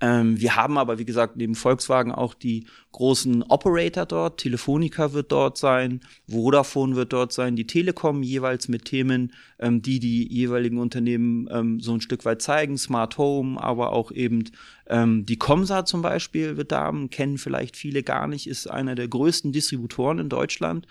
Ähm, 0.00 0.38
wir 0.38 0.56
haben 0.56 0.76
aber, 0.76 0.98
wie 0.98 1.06
gesagt, 1.06 1.36
neben 1.36 1.54
Volkswagen 1.54 2.12
auch 2.12 2.34
die 2.34 2.66
großen 2.92 3.42
Operator 3.44 4.04
dort. 4.04 4.40
Telefonica 4.40 5.12
wird 5.12 5.32
dort 5.32 5.56
sein, 5.56 6.00
Vodafone 6.28 6.96
wird 6.96 7.12
dort 7.12 7.32
sein, 7.32 7.56
die 7.56 7.66
Telekom 7.66 8.22
jeweils 8.22 8.68
mit 8.68 8.84
Themen, 8.84 9.32
ähm, 9.58 9.80
die 9.80 9.98
die 9.98 10.30
jeweiligen 10.32 10.78
Unternehmen 10.78 11.48
ähm, 11.50 11.80
so 11.80 11.94
ein 11.94 12.00
Stück 12.02 12.24
weit 12.26 12.42
zeigen. 12.42 12.76
Smart 12.76 13.16
Home, 13.16 13.62
aber 13.62 13.92
auch 13.92 14.12
eben 14.12 14.44
ähm, 14.88 15.24
die 15.24 15.38
Comsa 15.38 15.84
zum 15.84 16.02
Beispiel 16.02 16.56
wird 16.56 16.72
da 16.72 16.86
haben, 16.86 17.10
kennen 17.10 17.38
vielleicht 17.38 17.76
viele 17.76 18.02
gar 18.02 18.26
nicht, 18.26 18.46
ist 18.46 18.70
einer 18.70 18.94
der 18.94 19.08
größten 19.08 19.52
Distributoren 19.52 20.18
in 20.18 20.28
Deutschland 20.28 20.86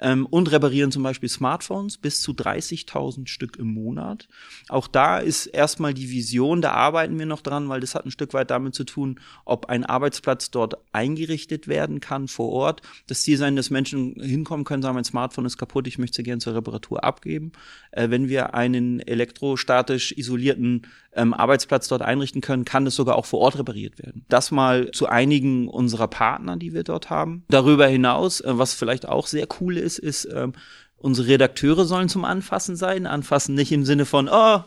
ähm, 0.00 0.26
und 0.26 0.50
reparieren 0.50 0.92
zum 0.92 1.02
Beispiel 1.02 1.28
Smartphones 1.28 1.98
bis 1.98 2.20
zu 2.20 2.32
30.000 2.32 3.28
Stück 3.28 3.56
im 3.56 3.72
Monat. 3.72 4.28
Auch 4.68 4.86
da 4.86 5.18
ist 5.18 5.46
erstmal 5.46 5.94
die 5.94 6.10
Vision, 6.10 6.60
da 6.60 6.72
arbeiten 6.72 7.18
wir 7.18 7.26
noch 7.26 7.40
dran, 7.40 7.68
weil 7.68 7.80
das 7.80 7.94
hat 7.94 8.06
ein 8.06 8.10
Stück 8.10 8.34
weit 8.34 8.50
damit 8.50 8.74
zu 8.74 8.84
tun, 8.84 9.20
ob 9.44 9.66
ein 9.66 9.84
Arbeitsplatz 9.84 10.50
dort 10.50 10.76
eingerichtet 10.92 11.68
werden 11.68 12.00
kann 12.00 12.28
vor 12.28 12.50
Ort. 12.50 12.82
Das 13.06 13.22
Ziel 13.22 13.36
sein, 13.36 13.56
dass 13.56 13.70
Menschen 13.70 14.14
hinkommen 14.20 14.64
können, 14.64 14.82
sagen, 14.82 14.94
mein 14.94 15.04
Smartphone 15.04 15.46
ist 15.46 15.58
kaputt, 15.58 15.86
ich 15.86 15.98
möchte 15.98 16.22
es 16.22 16.24
gerne 16.24 16.40
zur 16.40 16.54
Reparatur 16.54 17.04
abgeben. 17.04 17.52
Äh, 17.90 18.10
wenn 18.10 18.28
wir 18.28 18.54
einen 18.54 19.00
elektrostatisch 19.00 20.12
isolierten 20.12 20.86
ähm, 21.18 21.34
Arbeitsplatz 21.34 21.88
dort 21.88 22.02
einrichten 22.02 22.40
können, 22.40 22.64
kann 22.64 22.84
das 22.84 22.94
sogar 22.94 23.16
auch 23.16 23.26
vor 23.26 23.40
Ort 23.40 23.58
repariert 23.58 23.98
werden. 23.98 24.24
Das 24.28 24.50
mal 24.50 24.90
zu 24.92 25.06
einigen 25.06 25.68
unserer 25.68 26.08
Partner, 26.08 26.56
die 26.56 26.72
wir 26.72 26.84
dort 26.84 27.10
haben. 27.10 27.44
Darüber 27.48 27.86
hinaus, 27.86 28.40
äh, 28.40 28.56
was 28.56 28.74
vielleicht 28.74 29.06
auch 29.08 29.26
sehr 29.26 29.46
cool 29.60 29.76
ist, 29.76 29.98
ist, 29.98 30.28
ähm, 30.32 30.52
unsere 30.96 31.28
Redakteure 31.28 31.84
sollen 31.84 32.08
zum 32.08 32.24
Anfassen 32.24 32.76
sein. 32.76 33.06
Anfassen 33.06 33.54
nicht 33.54 33.72
im 33.72 33.84
Sinne 33.84 34.04
von, 34.04 34.28
oh, 34.30 34.60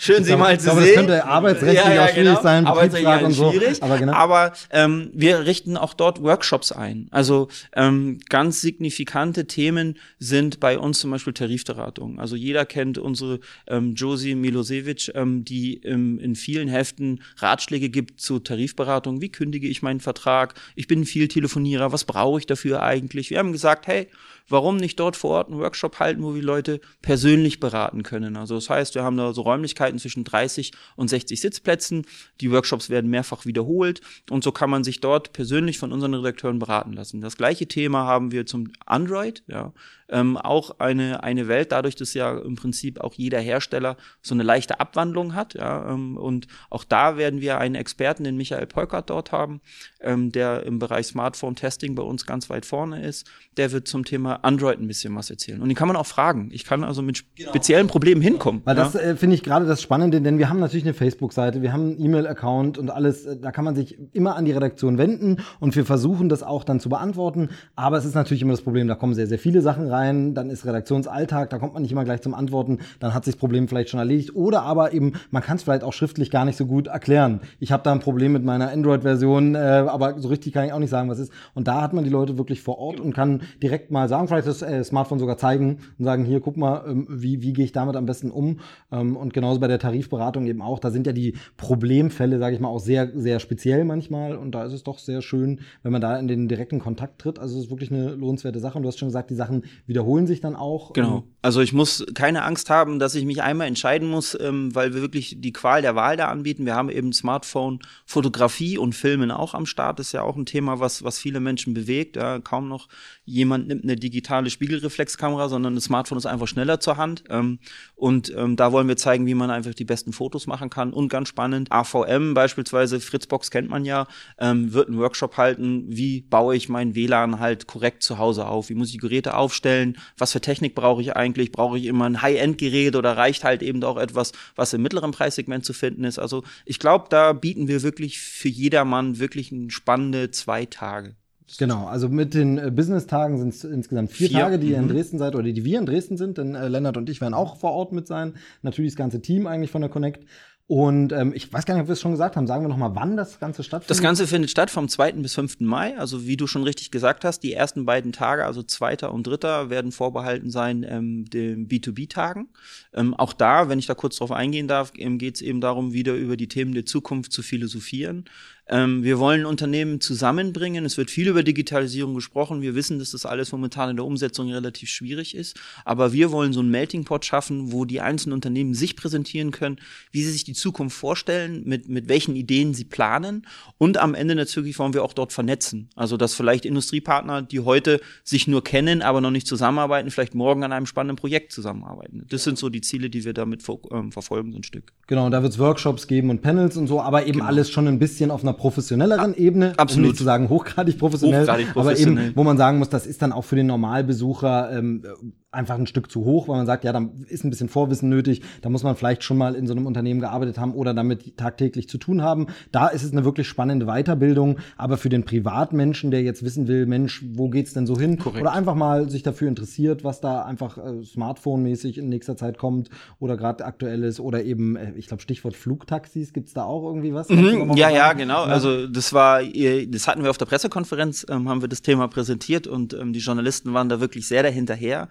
Schön, 0.00 0.22
Sie 0.22 0.36
mal 0.36 0.60
zu 0.60 0.70
sehen. 0.70 0.76
Das 0.76 0.94
könnte 0.94 1.24
arbeitsrechtlich 1.24 1.84
ja, 1.84 1.92
ja, 1.92 2.04
auch 2.04 2.08
schwierig 2.10 2.28
genau. 2.28 2.42
sein, 2.42 2.64
Betriebsrat 2.64 3.22
und 3.24 3.32
so. 3.32 3.50
Schwierig, 3.50 3.82
aber 3.82 3.98
genau. 3.98 4.12
aber 4.12 4.52
ähm, 4.70 5.10
wir 5.12 5.44
richten 5.44 5.76
auch 5.76 5.92
dort 5.92 6.22
Workshops 6.22 6.70
ein. 6.70 7.08
Also 7.10 7.48
ähm, 7.74 8.20
ganz 8.28 8.60
signifikante 8.60 9.48
Themen 9.48 9.98
sind 10.20 10.60
bei 10.60 10.78
uns 10.78 11.00
zum 11.00 11.10
Beispiel 11.10 11.32
Tarifberatung. 11.32 12.20
Also 12.20 12.36
jeder 12.36 12.64
kennt 12.64 12.96
unsere 12.96 13.40
ähm, 13.66 13.96
Josie 13.96 14.36
Milosevic, 14.36 15.10
ähm, 15.16 15.44
die 15.44 15.82
ähm, 15.82 16.20
in 16.20 16.36
vielen 16.36 16.68
Heften 16.68 17.24
Ratschläge 17.38 17.88
gibt 17.88 18.20
zu 18.20 18.38
Tarifberatung. 18.38 19.20
Wie 19.20 19.30
kündige 19.30 19.66
ich 19.66 19.82
meinen 19.82 20.00
Vertrag? 20.00 20.54
Ich 20.76 20.86
bin 20.86 21.06
viel 21.06 21.26
Telefonierer. 21.26 21.90
Was 21.90 22.04
brauche 22.04 22.38
ich 22.38 22.46
dafür 22.46 22.84
eigentlich? 22.84 23.30
Wir 23.30 23.40
haben 23.40 23.50
gesagt, 23.50 23.88
hey, 23.88 24.06
warum 24.48 24.76
nicht 24.76 24.98
dort 24.98 25.16
vor 25.16 25.30
Ort 25.30 25.48
einen 25.48 25.60
Workshop 25.60 25.98
halten, 25.98 26.22
wo 26.22 26.34
wir 26.34 26.42
Leute 26.42 26.80
persönlich 27.02 27.60
beraten 27.60 28.02
können. 28.02 28.36
Also 28.36 28.54
das 28.54 28.70
heißt, 28.70 28.94
wir 28.94 29.02
haben 29.02 29.16
da 29.16 29.32
so 29.32 29.42
Räumlichkeiten 29.42 29.98
zwischen 29.98 30.24
30 30.24 30.72
und 30.96 31.08
60 31.08 31.40
Sitzplätzen. 31.40 32.06
Die 32.40 32.50
Workshops 32.50 32.90
werden 32.90 33.10
mehrfach 33.10 33.46
wiederholt 33.46 34.00
und 34.30 34.44
so 34.44 34.52
kann 34.52 34.70
man 34.70 34.84
sich 34.84 35.00
dort 35.00 35.32
persönlich 35.32 35.78
von 35.78 35.92
unseren 35.92 36.14
Redakteuren 36.14 36.58
beraten 36.58 36.92
lassen. 36.92 37.20
Das 37.20 37.36
gleiche 37.36 37.66
Thema 37.66 38.04
haben 38.04 38.32
wir 38.32 38.46
zum 38.46 38.72
Android, 38.86 39.42
ja 39.46 39.72
ähm, 40.10 40.36
auch 40.36 40.78
eine, 40.78 41.22
eine 41.22 41.48
Welt, 41.48 41.72
dadurch, 41.72 41.94
dass 41.94 42.14
ja 42.14 42.36
im 42.38 42.56
Prinzip 42.56 43.00
auch 43.00 43.14
jeder 43.14 43.40
Hersteller 43.40 43.96
so 44.22 44.34
eine 44.34 44.42
leichte 44.42 44.80
Abwandlung 44.80 45.34
hat. 45.34 45.54
Ja, 45.54 45.90
ähm, 45.90 46.16
und 46.16 46.46
auch 46.70 46.84
da 46.84 47.16
werden 47.16 47.40
wir 47.40 47.58
einen 47.58 47.74
Experten, 47.74 48.24
den 48.24 48.36
Michael 48.36 48.66
Polkert 48.66 49.10
dort 49.10 49.32
haben, 49.32 49.60
ähm, 50.00 50.32
der 50.32 50.64
im 50.64 50.78
Bereich 50.78 51.06
Smartphone-Testing 51.06 51.94
bei 51.94 52.02
uns 52.02 52.26
ganz 52.26 52.48
weit 52.50 52.64
vorne 52.64 53.04
ist. 53.04 53.30
Der 53.56 53.72
wird 53.72 53.88
zum 53.88 54.04
Thema 54.04 54.36
Android 54.44 54.80
ein 54.80 54.86
bisschen 54.86 55.14
was 55.14 55.30
erzählen. 55.30 55.60
Und 55.60 55.68
den 55.68 55.76
kann 55.76 55.88
man 55.88 55.96
auch 55.96 56.06
fragen. 56.06 56.48
Ich 56.52 56.64
kann 56.64 56.84
also 56.84 57.02
mit 57.02 57.24
genau. 57.36 57.50
speziellen 57.50 57.86
Problemen 57.86 58.22
hinkommen. 58.22 58.62
Weil 58.64 58.76
ja? 58.76 58.84
das 58.84 58.94
äh, 58.94 59.16
finde 59.16 59.36
ich 59.36 59.42
gerade 59.42 59.66
das 59.66 59.82
Spannende, 59.82 60.20
denn 60.20 60.38
wir 60.38 60.48
haben 60.48 60.60
natürlich 60.60 60.84
eine 60.84 60.94
Facebook-Seite, 60.94 61.62
wir 61.62 61.72
haben 61.72 61.82
einen 61.82 62.00
E-Mail-Account 62.00 62.78
und 62.78 62.90
alles. 62.90 63.26
Äh, 63.26 63.36
da 63.38 63.52
kann 63.52 63.64
man 63.64 63.74
sich 63.74 63.98
immer 64.12 64.36
an 64.36 64.44
die 64.44 64.52
Redaktion 64.52 64.96
wenden 64.96 65.38
und 65.60 65.76
wir 65.76 65.84
versuchen 65.84 66.28
das 66.28 66.42
auch 66.42 66.64
dann 66.64 66.80
zu 66.80 66.88
beantworten. 66.88 67.50
Aber 67.76 67.98
es 67.98 68.04
ist 68.04 68.14
natürlich 68.14 68.42
immer 68.42 68.52
das 68.52 68.62
Problem, 68.62 68.88
da 68.88 68.94
kommen 68.94 69.14
sehr, 69.14 69.26
sehr 69.26 69.38
viele 69.38 69.60
Sachen 69.60 69.88
rein 69.88 69.97
rein, 69.98 70.34
dann 70.34 70.50
ist 70.50 70.64
Redaktionsalltag, 70.64 71.50
da 71.50 71.58
kommt 71.58 71.74
man 71.74 71.82
nicht 71.82 71.92
immer 71.92 72.04
gleich 72.04 72.22
zum 72.22 72.34
Antworten, 72.34 72.78
dann 73.00 73.14
hat 73.14 73.24
sich 73.24 73.34
das 73.34 73.40
Problem 73.40 73.68
vielleicht 73.68 73.90
schon 73.90 74.00
erledigt. 74.00 74.34
Oder 74.34 74.62
aber 74.62 74.92
eben, 74.92 75.12
man 75.30 75.42
kann 75.42 75.56
es 75.56 75.62
vielleicht 75.62 75.84
auch 75.84 75.92
schriftlich 75.92 76.30
gar 76.30 76.44
nicht 76.44 76.56
so 76.56 76.66
gut 76.66 76.86
erklären. 76.86 77.40
Ich 77.60 77.72
habe 77.72 77.82
da 77.82 77.92
ein 77.92 78.00
Problem 78.00 78.32
mit 78.32 78.44
meiner 78.44 78.70
Android-Version, 78.70 79.54
äh, 79.54 79.58
aber 79.58 80.20
so 80.20 80.28
richtig 80.28 80.52
kann 80.52 80.64
ich 80.64 80.72
auch 80.72 80.78
nicht 80.78 80.90
sagen, 80.90 81.08
was 81.08 81.18
ist. 81.18 81.32
Und 81.54 81.68
da 81.68 81.80
hat 81.82 81.92
man 81.92 82.04
die 82.04 82.10
Leute 82.10 82.38
wirklich 82.38 82.62
vor 82.62 82.78
Ort 82.78 83.00
und 83.00 83.14
kann 83.14 83.42
direkt 83.62 83.90
mal 83.90 84.08
sagen, 84.08 84.28
vielleicht 84.28 84.46
das 84.46 84.62
äh, 84.62 84.82
Smartphone 84.84 85.18
sogar 85.18 85.36
zeigen 85.36 85.78
und 85.98 86.04
sagen, 86.04 86.24
hier, 86.24 86.40
guck 86.40 86.56
mal, 86.56 86.84
ähm, 86.86 87.06
wie, 87.10 87.42
wie 87.42 87.52
gehe 87.52 87.64
ich 87.64 87.72
damit 87.72 87.96
am 87.96 88.06
besten 88.06 88.30
um. 88.30 88.60
Ähm, 88.92 89.16
und 89.16 89.32
genauso 89.32 89.60
bei 89.60 89.68
der 89.68 89.78
Tarifberatung 89.78 90.46
eben 90.46 90.62
auch, 90.62 90.78
da 90.78 90.90
sind 90.90 91.06
ja 91.06 91.12
die 91.12 91.34
Problemfälle, 91.56 92.38
sage 92.38 92.54
ich 92.54 92.60
mal, 92.60 92.68
auch 92.68 92.80
sehr, 92.80 93.10
sehr 93.14 93.40
speziell 93.40 93.84
manchmal. 93.84 94.36
Und 94.36 94.54
da 94.54 94.64
ist 94.64 94.72
es 94.72 94.84
doch 94.84 94.98
sehr 94.98 95.22
schön, 95.22 95.60
wenn 95.82 95.92
man 95.92 96.00
da 96.00 96.18
in 96.18 96.28
den 96.28 96.48
direkten 96.48 96.78
Kontakt 96.78 97.20
tritt. 97.20 97.38
Also 97.38 97.58
es 97.58 97.64
ist 97.64 97.70
wirklich 97.70 97.90
eine 97.90 98.14
lohnenswerte 98.14 98.60
Sache. 98.60 98.78
Und 98.78 98.82
du 98.82 98.88
hast 98.88 98.98
schon 98.98 99.08
gesagt, 99.08 99.30
die 99.30 99.34
Sachen 99.34 99.64
wiederholen 99.88 100.26
sich 100.26 100.40
dann 100.40 100.54
auch. 100.54 100.92
Genau. 100.92 101.24
Also 101.40 101.60
ich 101.60 101.72
muss 101.72 102.04
keine 102.14 102.42
Angst 102.42 102.68
haben, 102.68 102.98
dass 102.98 103.14
ich 103.14 103.24
mich 103.24 103.42
einmal 103.42 103.68
entscheiden 103.68 104.08
muss, 104.08 104.36
ähm, 104.40 104.74
weil 104.74 104.92
wir 104.92 105.02
wirklich 105.02 105.36
die 105.38 105.52
Qual 105.52 105.82
der 105.82 105.94
Wahl 105.94 106.16
da 106.16 106.28
anbieten. 106.28 106.66
Wir 106.66 106.74
haben 106.74 106.90
eben 106.90 107.12
Smartphone, 107.12 107.78
Fotografie 108.06 108.76
und 108.76 108.94
Filmen 108.94 109.30
auch 109.30 109.54
am 109.54 109.64
Start. 109.64 110.00
Das 110.00 110.08
ist 110.08 110.12
ja 110.12 110.22
auch 110.22 110.36
ein 110.36 110.46
Thema, 110.46 110.80
was, 110.80 111.04
was 111.04 111.18
viele 111.18 111.38
Menschen 111.38 111.74
bewegt. 111.74 112.16
Ja, 112.16 112.40
kaum 112.40 112.68
noch 112.68 112.88
jemand 113.24 113.68
nimmt 113.68 113.84
eine 113.84 113.96
digitale 113.96 114.50
Spiegelreflexkamera, 114.50 115.48
sondern 115.48 115.74
das 115.74 115.84
Smartphone 115.84 116.18
ist 116.18 116.26
einfach 116.26 116.48
schneller 116.48 116.80
zur 116.80 116.96
Hand. 116.96 117.24
Ähm, 117.28 117.58
und 117.94 118.32
ähm, 118.36 118.56
da 118.56 118.72
wollen 118.72 118.88
wir 118.88 118.96
zeigen, 118.96 119.26
wie 119.26 119.34
man 119.34 119.50
einfach 119.50 119.74
die 119.74 119.84
besten 119.84 120.12
Fotos 120.12 120.46
machen 120.46 120.70
kann. 120.70 120.92
Und 120.92 121.08
ganz 121.08 121.28
spannend, 121.28 121.70
AVM 121.70 122.34
beispielsweise, 122.34 123.00
Fritzbox 123.00 123.50
kennt 123.50 123.68
man 123.68 123.84
ja, 123.84 124.06
ähm, 124.38 124.72
wird 124.72 124.88
einen 124.88 124.98
Workshop 124.98 125.36
halten, 125.36 125.84
wie 125.88 126.22
baue 126.22 126.56
ich 126.56 126.68
mein 126.68 126.94
WLAN 126.94 127.38
halt 127.38 127.66
korrekt 127.66 128.02
zu 128.02 128.18
Hause 128.18 128.46
auf, 128.46 128.70
wie 128.70 128.74
muss 128.74 128.88
ich 128.88 128.94
die 128.94 128.98
Geräte 128.98 129.34
aufstellen, 129.34 129.98
was 130.16 130.32
für 130.32 130.40
Technik 130.40 130.74
brauche 130.74 131.02
ich 131.02 131.14
eigentlich, 131.14 131.28
brauche 131.52 131.78
ich 131.78 131.86
immer 131.86 132.06
ein 132.06 132.22
High-End-Gerät 132.22 132.96
oder 132.96 133.16
reicht 133.16 133.44
halt 133.44 133.62
eben 133.62 133.82
auch 133.84 133.96
etwas, 133.96 134.32
was 134.56 134.72
im 134.72 134.82
mittleren 134.82 135.12
Preissegment 135.12 135.64
zu 135.64 135.72
finden 135.72 136.04
ist. 136.04 136.18
Also 136.18 136.42
ich 136.64 136.78
glaube, 136.78 137.06
da 137.08 137.32
bieten 137.32 137.68
wir 137.68 137.82
wirklich 137.82 138.18
für 138.20 138.48
jedermann 138.48 139.18
wirklich 139.18 139.52
spannende 139.68 140.30
zwei 140.30 140.66
Tage. 140.66 141.14
Genau, 141.56 141.86
also 141.86 142.10
mit 142.10 142.34
den 142.34 142.58
äh, 142.58 142.70
Business-Tagen 142.70 143.38
sind 143.38 143.54
es 143.54 143.64
insgesamt 143.64 144.12
vier, 144.12 144.28
vier, 144.28 144.40
Tage, 144.40 144.58
die 144.58 144.70
ihr 144.70 144.76
in 144.76 144.84
mhm. 144.84 144.90
Dresden 144.90 145.18
seid 145.18 145.34
oder 145.34 145.44
die 145.44 145.64
wir 145.64 145.78
in 145.78 145.86
Dresden 145.86 146.18
sind, 146.18 146.36
denn 146.36 146.54
äh, 146.54 146.68
Lennart 146.68 146.98
und 146.98 147.08
ich 147.08 147.22
werden 147.22 147.32
auch 147.32 147.56
vor 147.56 147.72
Ort 147.72 147.92
mit 147.92 148.06
sein. 148.06 148.34
Natürlich 148.60 148.92
das 148.92 148.98
ganze 148.98 149.22
Team 149.22 149.46
eigentlich 149.46 149.70
von 149.70 149.80
der 149.80 149.90
Connect. 149.90 150.26
Und 150.68 151.12
ähm, 151.12 151.32
ich 151.34 151.50
weiß 151.50 151.64
gar 151.64 151.72
nicht, 151.72 151.80
ob 151.80 151.88
wir 151.88 151.94
es 151.94 152.00
schon 152.00 152.10
gesagt 152.12 152.36
haben. 152.36 152.46
Sagen 152.46 152.62
wir 152.62 152.68
noch 152.68 152.76
mal, 152.76 152.94
wann 152.94 153.16
das 153.16 153.40
Ganze 153.40 153.64
stattfindet. 153.64 153.90
Das 153.90 154.02
Ganze 154.02 154.26
findet 154.26 154.50
statt 154.50 154.70
vom 154.70 154.86
2. 154.86 155.12
bis 155.12 155.34
5. 155.34 155.60
Mai. 155.60 155.96
Also 155.96 156.26
wie 156.26 156.36
du 156.36 156.46
schon 156.46 156.62
richtig 156.62 156.90
gesagt 156.90 157.24
hast, 157.24 157.40
die 157.40 157.54
ersten 157.54 157.86
beiden 157.86 158.12
Tage, 158.12 158.44
also 158.44 158.62
2. 158.62 159.08
und 159.08 159.26
3. 159.26 159.70
werden 159.70 159.92
vorbehalten 159.92 160.50
sein 160.50 160.84
ähm, 160.86 161.24
den 161.24 161.68
B2B-Tagen. 161.68 162.48
Ähm, 162.92 163.14
auch 163.14 163.32
da, 163.32 163.70
wenn 163.70 163.78
ich 163.78 163.86
da 163.86 163.94
kurz 163.94 164.16
drauf 164.16 164.30
eingehen 164.30 164.68
darf, 164.68 164.92
ähm, 164.98 165.16
geht 165.16 165.36
es 165.36 165.40
eben 165.40 165.62
darum, 165.62 165.94
wieder 165.94 166.14
über 166.14 166.36
die 166.36 166.48
Themen 166.48 166.74
der 166.74 166.84
Zukunft 166.84 167.32
zu 167.32 167.40
philosophieren. 167.40 168.26
Ähm, 168.68 169.02
wir 169.02 169.18
wollen 169.18 169.46
Unternehmen 169.46 170.00
zusammenbringen. 170.00 170.84
Es 170.84 170.96
wird 170.96 171.10
viel 171.10 171.28
über 171.28 171.42
Digitalisierung 171.42 172.14
gesprochen. 172.14 172.60
Wir 172.60 172.74
wissen, 172.74 172.98
dass 172.98 173.12
das 173.12 173.24
alles 173.24 173.52
momentan 173.52 173.90
in 173.90 173.96
der 173.96 174.04
Umsetzung 174.04 174.52
relativ 174.52 174.90
schwierig 174.90 175.34
ist. 175.34 175.58
Aber 175.84 176.12
wir 176.12 176.30
wollen 176.32 176.52
so 176.52 176.60
einen 176.60 176.70
Melting 176.70 177.04
Pot 177.04 177.24
schaffen, 177.24 177.72
wo 177.72 177.84
die 177.84 178.00
einzelnen 178.00 178.34
Unternehmen 178.34 178.74
sich 178.74 178.96
präsentieren 178.96 179.50
können, 179.50 179.78
wie 180.12 180.22
sie 180.22 180.32
sich 180.32 180.44
die 180.44 180.52
Zukunft 180.52 180.96
vorstellen, 180.96 181.62
mit, 181.64 181.88
mit 181.88 182.08
welchen 182.08 182.36
Ideen 182.36 182.74
sie 182.74 182.84
planen. 182.84 183.46
Und 183.78 183.96
am 183.96 184.14
Ende 184.14 184.34
natürlich 184.34 184.78
wollen 184.78 184.92
wir 184.92 185.02
auch 185.02 185.14
dort 185.14 185.32
vernetzen. 185.32 185.88
Also, 185.96 186.16
dass 186.16 186.34
vielleicht 186.34 186.66
Industriepartner, 186.66 187.42
die 187.42 187.60
heute 187.60 188.00
sich 188.22 188.46
nur 188.48 188.62
kennen, 188.62 189.00
aber 189.02 189.20
noch 189.20 189.30
nicht 189.30 189.46
zusammenarbeiten, 189.46 190.10
vielleicht 190.10 190.34
morgen 190.34 190.62
an 190.62 190.72
einem 190.72 190.86
spannenden 190.86 191.16
Projekt 191.16 191.52
zusammenarbeiten. 191.52 192.26
Das 192.28 192.44
sind 192.44 192.58
so 192.58 192.68
die 192.68 192.82
Ziele, 192.82 193.08
die 193.08 193.24
wir 193.24 193.32
damit 193.32 193.64
ähm, 193.90 194.12
verfolgen, 194.12 194.52
so 194.52 194.58
ein 194.58 194.64
Stück. 194.64 194.92
Genau, 195.06 195.30
da 195.30 195.42
wird 195.42 195.52
es 195.52 195.58
Workshops 195.58 196.06
geben 196.06 196.28
und 196.28 196.42
Panels 196.42 196.76
und 196.76 196.86
so, 196.86 197.00
aber 197.00 197.22
eben 197.22 197.38
genau. 197.38 197.46
alles 197.46 197.70
schon 197.70 197.88
ein 197.88 197.98
bisschen 197.98 198.30
auf 198.30 198.42
einer 198.42 198.57
professionelleren 198.58 199.34
Ebene. 199.34 199.72
Absolut. 199.78 200.04
Um 200.04 200.08
nicht 200.10 200.18
zu 200.18 200.24
sagen 200.24 200.48
hochgradig 200.50 200.98
professionell, 200.98 201.42
hochgradig 201.42 201.72
professionell. 201.72 202.18
aber 202.18 202.26
eben, 202.26 202.36
wo 202.36 202.44
man 202.44 202.58
sagen 202.58 202.78
muss, 202.78 202.90
das 202.90 203.06
ist 203.06 203.22
dann 203.22 203.32
auch 203.32 203.44
für 203.44 203.56
den 203.56 203.68
Normalbesucher 203.68 204.70
ähm, 204.76 205.02
einfach 205.50 205.78
ein 205.78 205.86
Stück 205.86 206.10
zu 206.10 206.26
hoch, 206.26 206.46
weil 206.46 206.58
man 206.58 206.66
sagt, 206.66 206.84
ja, 206.84 206.92
da 206.92 207.08
ist 207.28 207.42
ein 207.42 207.48
bisschen 207.48 207.70
Vorwissen 207.70 208.10
nötig, 208.10 208.42
da 208.60 208.68
muss 208.68 208.82
man 208.82 208.96
vielleicht 208.96 209.24
schon 209.24 209.38
mal 209.38 209.54
in 209.54 209.66
so 209.66 209.72
einem 209.72 209.86
Unternehmen 209.86 210.20
gearbeitet 210.20 210.58
haben 210.58 210.74
oder 210.74 210.92
damit 210.92 211.38
tagtäglich 211.38 211.88
zu 211.88 211.96
tun 211.96 212.20
haben. 212.20 212.48
Da 212.70 212.88
ist 212.88 213.02
es 213.02 213.12
eine 213.12 213.24
wirklich 213.24 213.48
spannende 213.48 213.86
Weiterbildung, 213.86 214.58
aber 214.76 214.98
für 214.98 215.08
den 215.08 215.24
Privatmenschen, 215.24 216.10
der 216.10 216.22
jetzt 216.22 216.42
wissen 216.42 216.68
will, 216.68 216.84
Mensch, 216.84 217.24
wo 217.32 217.48
geht's 217.48 217.72
denn 217.72 217.86
so 217.86 217.98
hin? 217.98 218.18
Korrekt. 218.18 218.42
Oder 218.42 218.52
einfach 218.52 218.74
mal 218.74 219.08
sich 219.08 219.22
dafür 219.22 219.48
interessiert, 219.48 220.04
was 220.04 220.20
da 220.20 220.44
einfach 220.44 220.76
äh, 220.76 221.02
Smartphone-mäßig 221.02 221.96
in 221.96 222.10
nächster 222.10 222.36
Zeit 222.36 222.58
kommt 222.58 222.90
oder 223.18 223.38
gerade 223.38 223.64
aktuell 223.64 224.04
ist 224.04 224.20
oder 224.20 224.44
eben, 224.44 224.76
äh, 224.76 224.92
ich 224.96 225.06
glaube, 225.06 225.22
Stichwort 225.22 225.56
Flugtaxis, 225.56 226.34
gibt's 226.34 226.52
da 226.52 226.64
auch 226.64 226.86
irgendwie 226.86 227.14
was? 227.14 227.30
Mhm, 227.30 227.72
ja, 227.74 227.88
ja, 227.88 228.12
genau. 228.12 228.44
Ja. 228.46 228.52
Also 228.52 228.86
das 228.86 229.14
war, 229.14 229.40
das 229.42 230.08
hatten 230.08 230.22
wir 230.22 230.28
auf 230.28 230.38
der 230.38 230.44
Pressekonferenz, 230.46 231.24
ähm, 231.30 231.48
haben 231.48 231.62
wir 231.62 231.68
das 231.68 231.80
Thema 231.80 232.06
präsentiert 232.08 232.66
und 232.66 232.92
ähm, 232.92 233.14
die 233.14 233.20
Journalisten 233.20 233.72
waren 233.72 233.88
da 233.88 233.98
wirklich 234.00 234.28
sehr 234.28 234.42
dahinterher. 234.42 235.08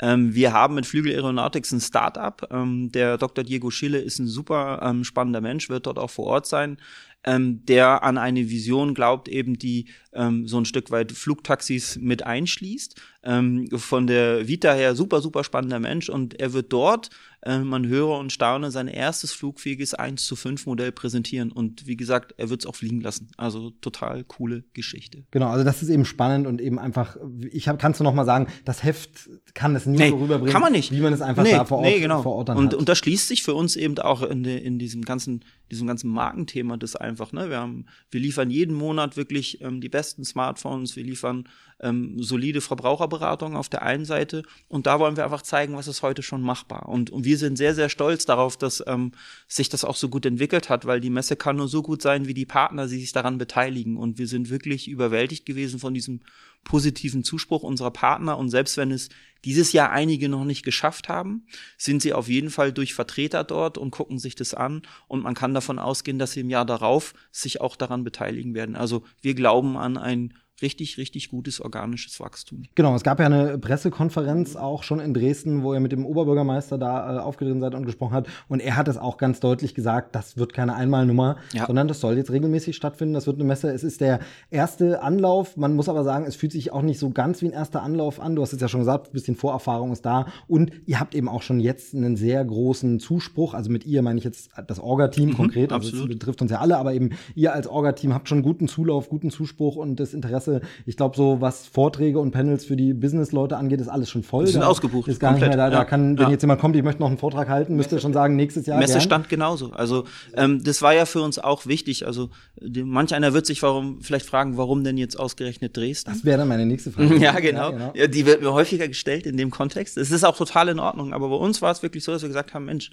Ähm, 0.00 0.34
wir 0.34 0.52
haben 0.52 0.74
mit 0.74 0.86
Flügel 0.86 1.12
Aeronautics 1.12 1.72
ein 1.72 1.80
Startup. 1.80 2.46
Ähm, 2.50 2.90
der 2.92 3.18
Dr. 3.18 3.44
Diego 3.44 3.70
Schille 3.70 3.98
ist 3.98 4.18
ein 4.18 4.26
super 4.26 4.80
ähm, 4.82 5.04
spannender 5.04 5.40
Mensch, 5.40 5.68
wird 5.68 5.86
dort 5.86 5.98
auch 5.98 6.10
vor 6.10 6.26
Ort 6.26 6.46
sein 6.46 6.78
ähm, 7.24 7.64
der 7.66 8.02
an 8.04 8.16
eine 8.16 8.48
Vision 8.48 8.94
glaubt, 8.94 9.28
eben 9.28 9.58
die 9.58 9.86
ähm, 10.12 10.46
so 10.46 10.58
ein 10.58 10.64
Stück 10.64 10.90
weit 10.90 11.12
Flugtaxis 11.12 11.96
mit 11.96 12.24
einschließt. 12.24 13.00
Ähm, 13.24 13.68
von 13.74 14.06
der 14.06 14.46
Vita 14.46 14.72
her 14.72 14.94
super, 14.94 15.20
super 15.20 15.42
spannender 15.42 15.80
Mensch 15.80 16.08
und 16.08 16.38
er 16.38 16.52
wird 16.52 16.72
dort, 16.72 17.10
äh, 17.42 17.58
man 17.58 17.86
höre 17.86 18.16
und 18.16 18.32
staune, 18.32 18.70
sein 18.70 18.86
erstes 18.86 19.32
flugfähiges 19.32 19.92
1 19.94 20.24
zu 20.24 20.36
5 20.36 20.66
Modell 20.66 20.92
präsentieren 20.92 21.50
und 21.50 21.86
wie 21.88 21.96
gesagt, 21.96 22.34
er 22.36 22.48
wird 22.48 22.60
es 22.60 22.66
auch 22.66 22.76
fliegen 22.76 23.00
lassen. 23.00 23.28
Also 23.36 23.70
total 23.80 24.22
coole 24.22 24.62
Geschichte. 24.72 25.24
Genau, 25.32 25.48
also 25.48 25.64
das 25.64 25.82
ist 25.82 25.88
eben 25.88 26.04
spannend 26.04 26.46
und 26.46 26.60
eben 26.60 26.78
einfach, 26.78 27.16
ich 27.50 27.66
hab, 27.66 27.80
kannst 27.80 27.98
du 27.98 28.04
noch 28.04 28.14
mal 28.14 28.24
sagen, 28.24 28.46
das 28.64 28.84
Heft 28.84 29.28
kann 29.52 29.74
es 29.74 29.84
nie 29.84 29.98
nee, 29.98 30.10
so 30.10 30.16
rüberbringen, 30.18 30.52
kann 30.52 30.62
man 30.62 30.72
nicht. 30.72 30.92
wie 30.92 31.00
man 31.00 31.12
es 31.12 31.20
einfach 31.20 31.42
nee, 31.42 31.50
da 31.50 31.64
vor 31.64 31.78
Ort, 31.78 31.86
nee, 31.86 31.98
genau. 31.98 32.22
vor 32.22 32.36
Ort 32.36 32.50
dann 32.50 32.56
und, 32.56 32.66
hat. 32.66 32.74
Und 32.74 32.88
das 32.88 32.98
schließt 32.98 33.26
sich 33.26 33.42
für 33.42 33.54
uns 33.54 33.74
eben 33.74 33.98
auch 33.98 34.22
in, 34.22 34.44
de, 34.44 34.56
in 34.58 34.78
diesem 34.78 35.02
ganzen 35.02 35.42
diesem 35.70 35.86
ganzen 35.86 36.10
Markenthema 36.10 36.76
das 36.76 36.96
einfach. 36.96 37.32
Ne? 37.32 37.50
Wir 37.50 37.58
haben, 37.58 37.86
wir 38.10 38.20
liefern 38.20 38.50
jeden 38.50 38.74
Monat 38.74 39.16
wirklich 39.16 39.60
ähm, 39.60 39.80
die 39.80 39.88
besten 39.88 40.24
Smartphones, 40.24 40.96
wir 40.96 41.04
liefern 41.04 41.48
ähm, 41.80 42.22
solide 42.22 42.60
Verbraucherberatung 42.60 43.56
auf 43.56 43.68
der 43.68 43.82
einen 43.82 44.04
Seite 44.04 44.42
und 44.68 44.86
da 44.86 44.98
wollen 44.98 45.16
wir 45.16 45.24
einfach 45.24 45.42
zeigen, 45.42 45.76
was 45.76 45.88
ist 45.88 46.02
heute 46.02 46.22
schon 46.22 46.42
machbar. 46.42 46.88
Und, 46.88 47.10
und 47.10 47.24
wir 47.24 47.38
sind 47.38 47.56
sehr, 47.56 47.74
sehr 47.74 47.88
stolz 47.88 48.24
darauf, 48.26 48.56
dass 48.56 48.82
ähm, 48.86 49.12
sich 49.46 49.68
das 49.68 49.84
auch 49.84 49.96
so 49.96 50.08
gut 50.08 50.26
entwickelt 50.26 50.68
hat, 50.68 50.86
weil 50.86 51.00
die 51.00 51.10
Messe 51.10 51.36
kann 51.36 51.56
nur 51.56 51.68
so 51.68 51.82
gut 51.82 52.02
sein, 52.02 52.26
wie 52.26 52.34
die 52.34 52.46
Partner, 52.46 52.86
die 52.86 53.00
sich 53.00 53.12
daran 53.12 53.38
beteiligen. 53.38 53.96
Und 53.96 54.18
wir 54.18 54.26
sind 54.26 54.50
wirklich 54.50 54.88
überwältigt 54.88 55.46
gewesen 55.46 55.78
von 55.78 55.94
diesem 55.94 56.20
positiven 56.64 57.24
Zuspruch 57.24 57.62
unserer 57.62 57.90
Partner 57.90 58.36
und 58.36 58.50
selbst 58.50 58.76
wenn 58.76 58.90
es 58.90 59.08
dieses 59.44 59.72
Jahr 59.72 59.90
einige 59.90 60.28
noch 60.28 60.44
nicht 60.44 60.64
geschafft 60.64 61.08
haben, 61.08 61.46
sind 61.76 62.02
sie 62.02 62.12
auf 62.12 62.28
jeden 62.28 62.50
Fall 62.50 62.72
durch 62.72 62.94
Vertreter 62.94 63.44
dort 63.44 63.78
und 63.78 63.92
gucken 63.92 64.18
sich 64.18 64.34
das 64.34 64.52
an 64.52 64.82
und 65.06 65.22
man 65.22 65.34
kann 65.34 65.54
davon 65.54 65.78
ausgehen, 65.78 66.18
dass 66.18 66.32
sie 66.32 66.40
im 66.40 66.50
Jahr 66.50 66.66
darauf 66.66 67.14
sich 67.30 67.60
auch 67.60 67.76
daran 67.76 68.04
beteiligen 68.04 68.54
werden. 68.54 68.74
Also 68.74 69.04
wir 69.22 69.34
glauben 69.34 69.76
an 69.76 69.96
ein 69.96 70.34
richtig, 70.62 70.98
richtig 70.98 71.30
gutes 71.30 71.60
organisches 71.60 72.18
Wachstum. 72.20 72.64
Genau, 72.74 72.94
es 72.94 73.02
gab 73.02 73.20
ja 73.20 73.26
eine 73.26 73.58
Pressekonferenz 73.58 74.56
auch 74.56 74.82
schon 74.82 75.00
in 75.00 75.14
Dresden, 75.14 75.62
wo 75.62 75.72
er 75.72 75.80
mit 75.80 75.92
dem 75.92 76.04
Oberbürgermeister 76.04 76.78
da 76.78 77.16
äh, 77.16 77.20
aufgetreten 77.20 77.60
seid 77.60 77.74
und 77.74 77.86
gesprochen 77.86 78.12
hat. 78.14 78.28
Und 78.48 78.60
er 78.60 78.76
hat 78.76 78.88
es 78.88 78.96
auch 78.96 79.18
ganz 79.18 79.40
deutlich 79.40 79.74
gesagt, 79.74 80.14
das 80.14 80.36
wird 80.36 80.52
keine 80.52 80.74
Einmalnummer, 80.74 81.36
ja. 81.52 81.66
sondern 81.66 81.88
das 81.88 82.00
soll 82.00 82.16
jetzt 82.16 82.30
regelmäßig 82.30 82.76
stattfinden. 82.76 83.14
Das 83.14 83.26
wird 83.26 83.36
eine 83.36 83.44
Messe. 83.44 83.70
Es 83.70 83.84
ist 83.84 84.00
der 84.00 84.20
erste 84.50 85.02
Anlauf. 85.02 85.56
Man 85.56 85.74
muss 85.74 85.88
aber 85.88 86.04
sagen, 86.04 86.24
es 86.26 86.36
fühlt 86.36 86.52
sich 86.52 86.72
auch 86.72 86.82
nicht 86.82 86.98
so 86.98 87.10
ganz 87.10 87.40
wie 87.42 87.46
ein 87.46 87.52
erster 87.52 87.82
Anlauf 87.82 88.20
an. 88.20 88.34
Du 88.34 88.42
hast 88.42 88.52
es 88.52 88.60
ja 88.60 88.68
schon 88.68 88.80
gesagt, 88.80 89.08
ein 89.08 89.12
bisschen 89.12 89.36
Vorerfahrung 89.36 89.92
ist 89.92 90.04
da. 90.04 90.26
Und 90.48 90.72
ihr 90.86 91.00
habt 91.00 91.14
eben 91.14 91.28
auch 91.28 91.42
schon 91.42 91.60
jetzt 91.60 91.94
einen 91.94 92.16
sehr 92.16 92.44
großen 92.44 93.00
Zuspruch. 93.00 93.54
Also 93.54 93.70
mit 93.70 93.86
ihr 93.86 94.02
meine 94.02 94.18
ich 94.18 94.24
jetzt 94.24 94.50
das 94.66 94.80
Orga-Team 94.80 95.30
mhm, 95.30 95.34
konkret. 95.34 95.72
Also 95.72 95.96
es 95.96 96.08
betrifft 96.08 96.42
uns 96.42 96.50
ja 96.50 96.58
alle, 96.58 96.78
aber 96.78 96.94
eben 96.94 97.10
ihr 97.34 97.52
als 97.52 97.66
Orga-Team 97.66 98.14
habt 98.14 98.28
schon 98.28 98.42
guten 98.42 98.68
Zulauf, 98.68 99.08
guten 99.08 99.30
Zuspruch 99.30 99.76
und 99.76 100.00
das 100.00 100.14
Interesse 100.14 100.47
Interesse. 100.48 100.60
Ich 100.86 100.96
glaube, 100.96 101.16
so 101.16 101.40
was 101.40 101.66
Vorträge 101.66 102.18
und 102.18 102.30
Panels 102.30 102.64
für 102.64 102.76
die 102.76 102.94
Business-Leute 102.94 103.56
angeht, 103.56 103.80
ist 103.80 103.88
alles 103.88 104.10
schon 104.10 104.22
voll. 104.22 104.46
Die 104.46 104.52
sind 104.52 104.62
da 104.62 104.66
ausgebucht. 104.66 105.08
Ist 105.08 105.20
gar 105.20 105.32
komplett. 105.32 105.50
nicht 105.50 105.56
mehr 105.56 105.70
da. 105.70 105.76
Da 105.76 105.84
kann, 105.84 106.18
wenn 106.18 106.26
ja. 106.26 106.30
jetzt 106.30 106.42
jemand 106.42 106.60
kommt, 106.60 106.76
ich 106.76 106.82
möchte 106.82 107.00
noch 107.00 107.08
einen 107.08 107.18
Vortrag 107.18 107.48
halten, 107.48 107.76
müsste 107.76 107.96
Messe, 107.96 108.02
schon 108.02 108.12
sagen, 108.12 108.36
nächstes 108.36 108.66
Jahr. 108.66 108.78
Messestand 108.78 109.28
gern. 109.28 109.40
genauso. 109.40 109.72
Also 109.72 110.04
ähm, 110.34 110.62
das 110.62 110.82
war 110.82 110.94
ja 110.94 111.06
für 111.06 111.22
uns 111.22 111.38
auch 111.38 111.66
wichtig. 111.66 112.06
Also 112.06 112.30
die, 112.60 112.82
manch 112.82 113.14
einer 113.14 113.32
wird 113.32 113.46
sich 113.46 113.62
warum 113.62 114.00
vielleicht 114.00 114.26
fragen, 114.26 114.56
warum 114.56 114.84
denn 114.84 114.96
jetzt 114.96 115.18
ausgerechnet 115.18 115.76
Dresden? 115.76 116.10
Das 116.10 116.24
wäre 116.24 116.38
dann 116.38 116.48
meine 116.48 116.66
nächste 116.66 116.90
Frage. 116.90 117.16
ja, 117.18 117.38
genau. 117.38 117.70
Ja, 117.70 117.70
genau. 117.70 117.92
Ja, 117.94 118.06
die 118.06 118.26
wird 118.26 118.42
mir 118.42 118.52
häufiger 118.52 118.88
gestellt 118.88 119.26
in 119.26 119.36
dem 119.36 119.50
Kontext. 119.50 119.96
Es 119.96 120.10
ist 120.10 120.24
auch 120.24 120.36
total 120.36 120.68
in 120.68 120.78
Ordnung. 120.78 121.12
Aber 121.12 121.28
bei 121.28 121.36
uns 121.36 121.62
war 121.62 121.72
es 121.72 121.82
wirklich 121.82 122.04
so, 122.04 122.12
dass 122.12 122.22
wir 122.22 122.28
gesagt 122.28 122.54
haben, 122.54 122.64
Mensch, 122.64 122.90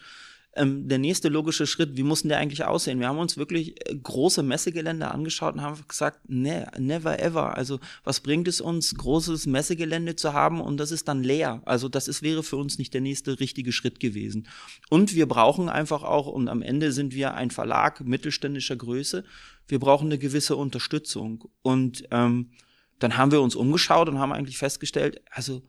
ähm, 0.55 0.87
der 0.87 0.97
nächste 0.97 1.29
logische 1.29 1.67
Schritt, 1.67 1.97
wie 1.97 2.03
muss 2.03 2.21
denn 2.21 2.29
der 2.29 2.39
eigentlich 2.39 2.63
aussehen? 2.63 2.99
Wir 2.99 3.07
haben 3.07 3.17
uns 3.17 3.37
wirklich 3.37 3.75
äh, 3.89 3.95
große 3.95 4.41
Messegelände 4.41 5.11
angeschaut 5.11 5.55
und 5.55 5.61
haben 5.61 5.83
gesagt, 5.87 6.29
ne, 6.29 6.67
never 6.79 7.19
ever. 7.19 7.55
Also 7.57 7.79
was 8.03 8.21
bringt 8.21 8.47
es 8.47 8.61
uns, 8.61 8.95
großes 8.95 9.47
Messegelände 9.47 10.15
zu 10.15 10.33
haben 10.33 10.61
und 10.61 10.77
das 10.77 10.91
ist 10.91 11.07
dann 11.07 11.23
leer? 11.23 11.61
Also 11.65 11.89
das 11.89 12.07
ist, 12.07 12.21
wäre 12.21 12.41
für 12.41 12.57
uns 12.57 12.77
nicht 12.77 12.93
der 12.93 13.01
nächste 13.01 13.39
richtige 13.39 13.71
Schritt 13.71 13.99
gewesen. 13.99 14.47
Und 14.89 15.13
wir 15.13 15.27
brauchen 15.27 15.67
einfach 15.67 16.03
auch, 16.03 16.27
und 16.27 16.47
am 16.47 16.61
Ende 16.61 16.91
sind 16.91 17.13
wir 17.13 17.33
ein 17.33 17.51
Verlag 17.51 18.01
mittelständischer 18.01 18.77
Größe, 18.77 19.25
wir 19.67 19.79
brauchen 19.79 20.07
eine 20.07 20.17
gewisse 20.17 20.55
Unterstützung. 20.55 21.49
Und 21.63 22.07
ähm, 22.11 22.51
dann 22.99 23.17
haben 23.17 23.31
wir 23.31 23.41
uns 23.41 23.55
umgeschaut 23.55 24.07
und 24.07 24.19
haben 24.19 24.31
eigentlich 24.31 24.57
festgestellt, 24.57 25.21
also 25.29 25.63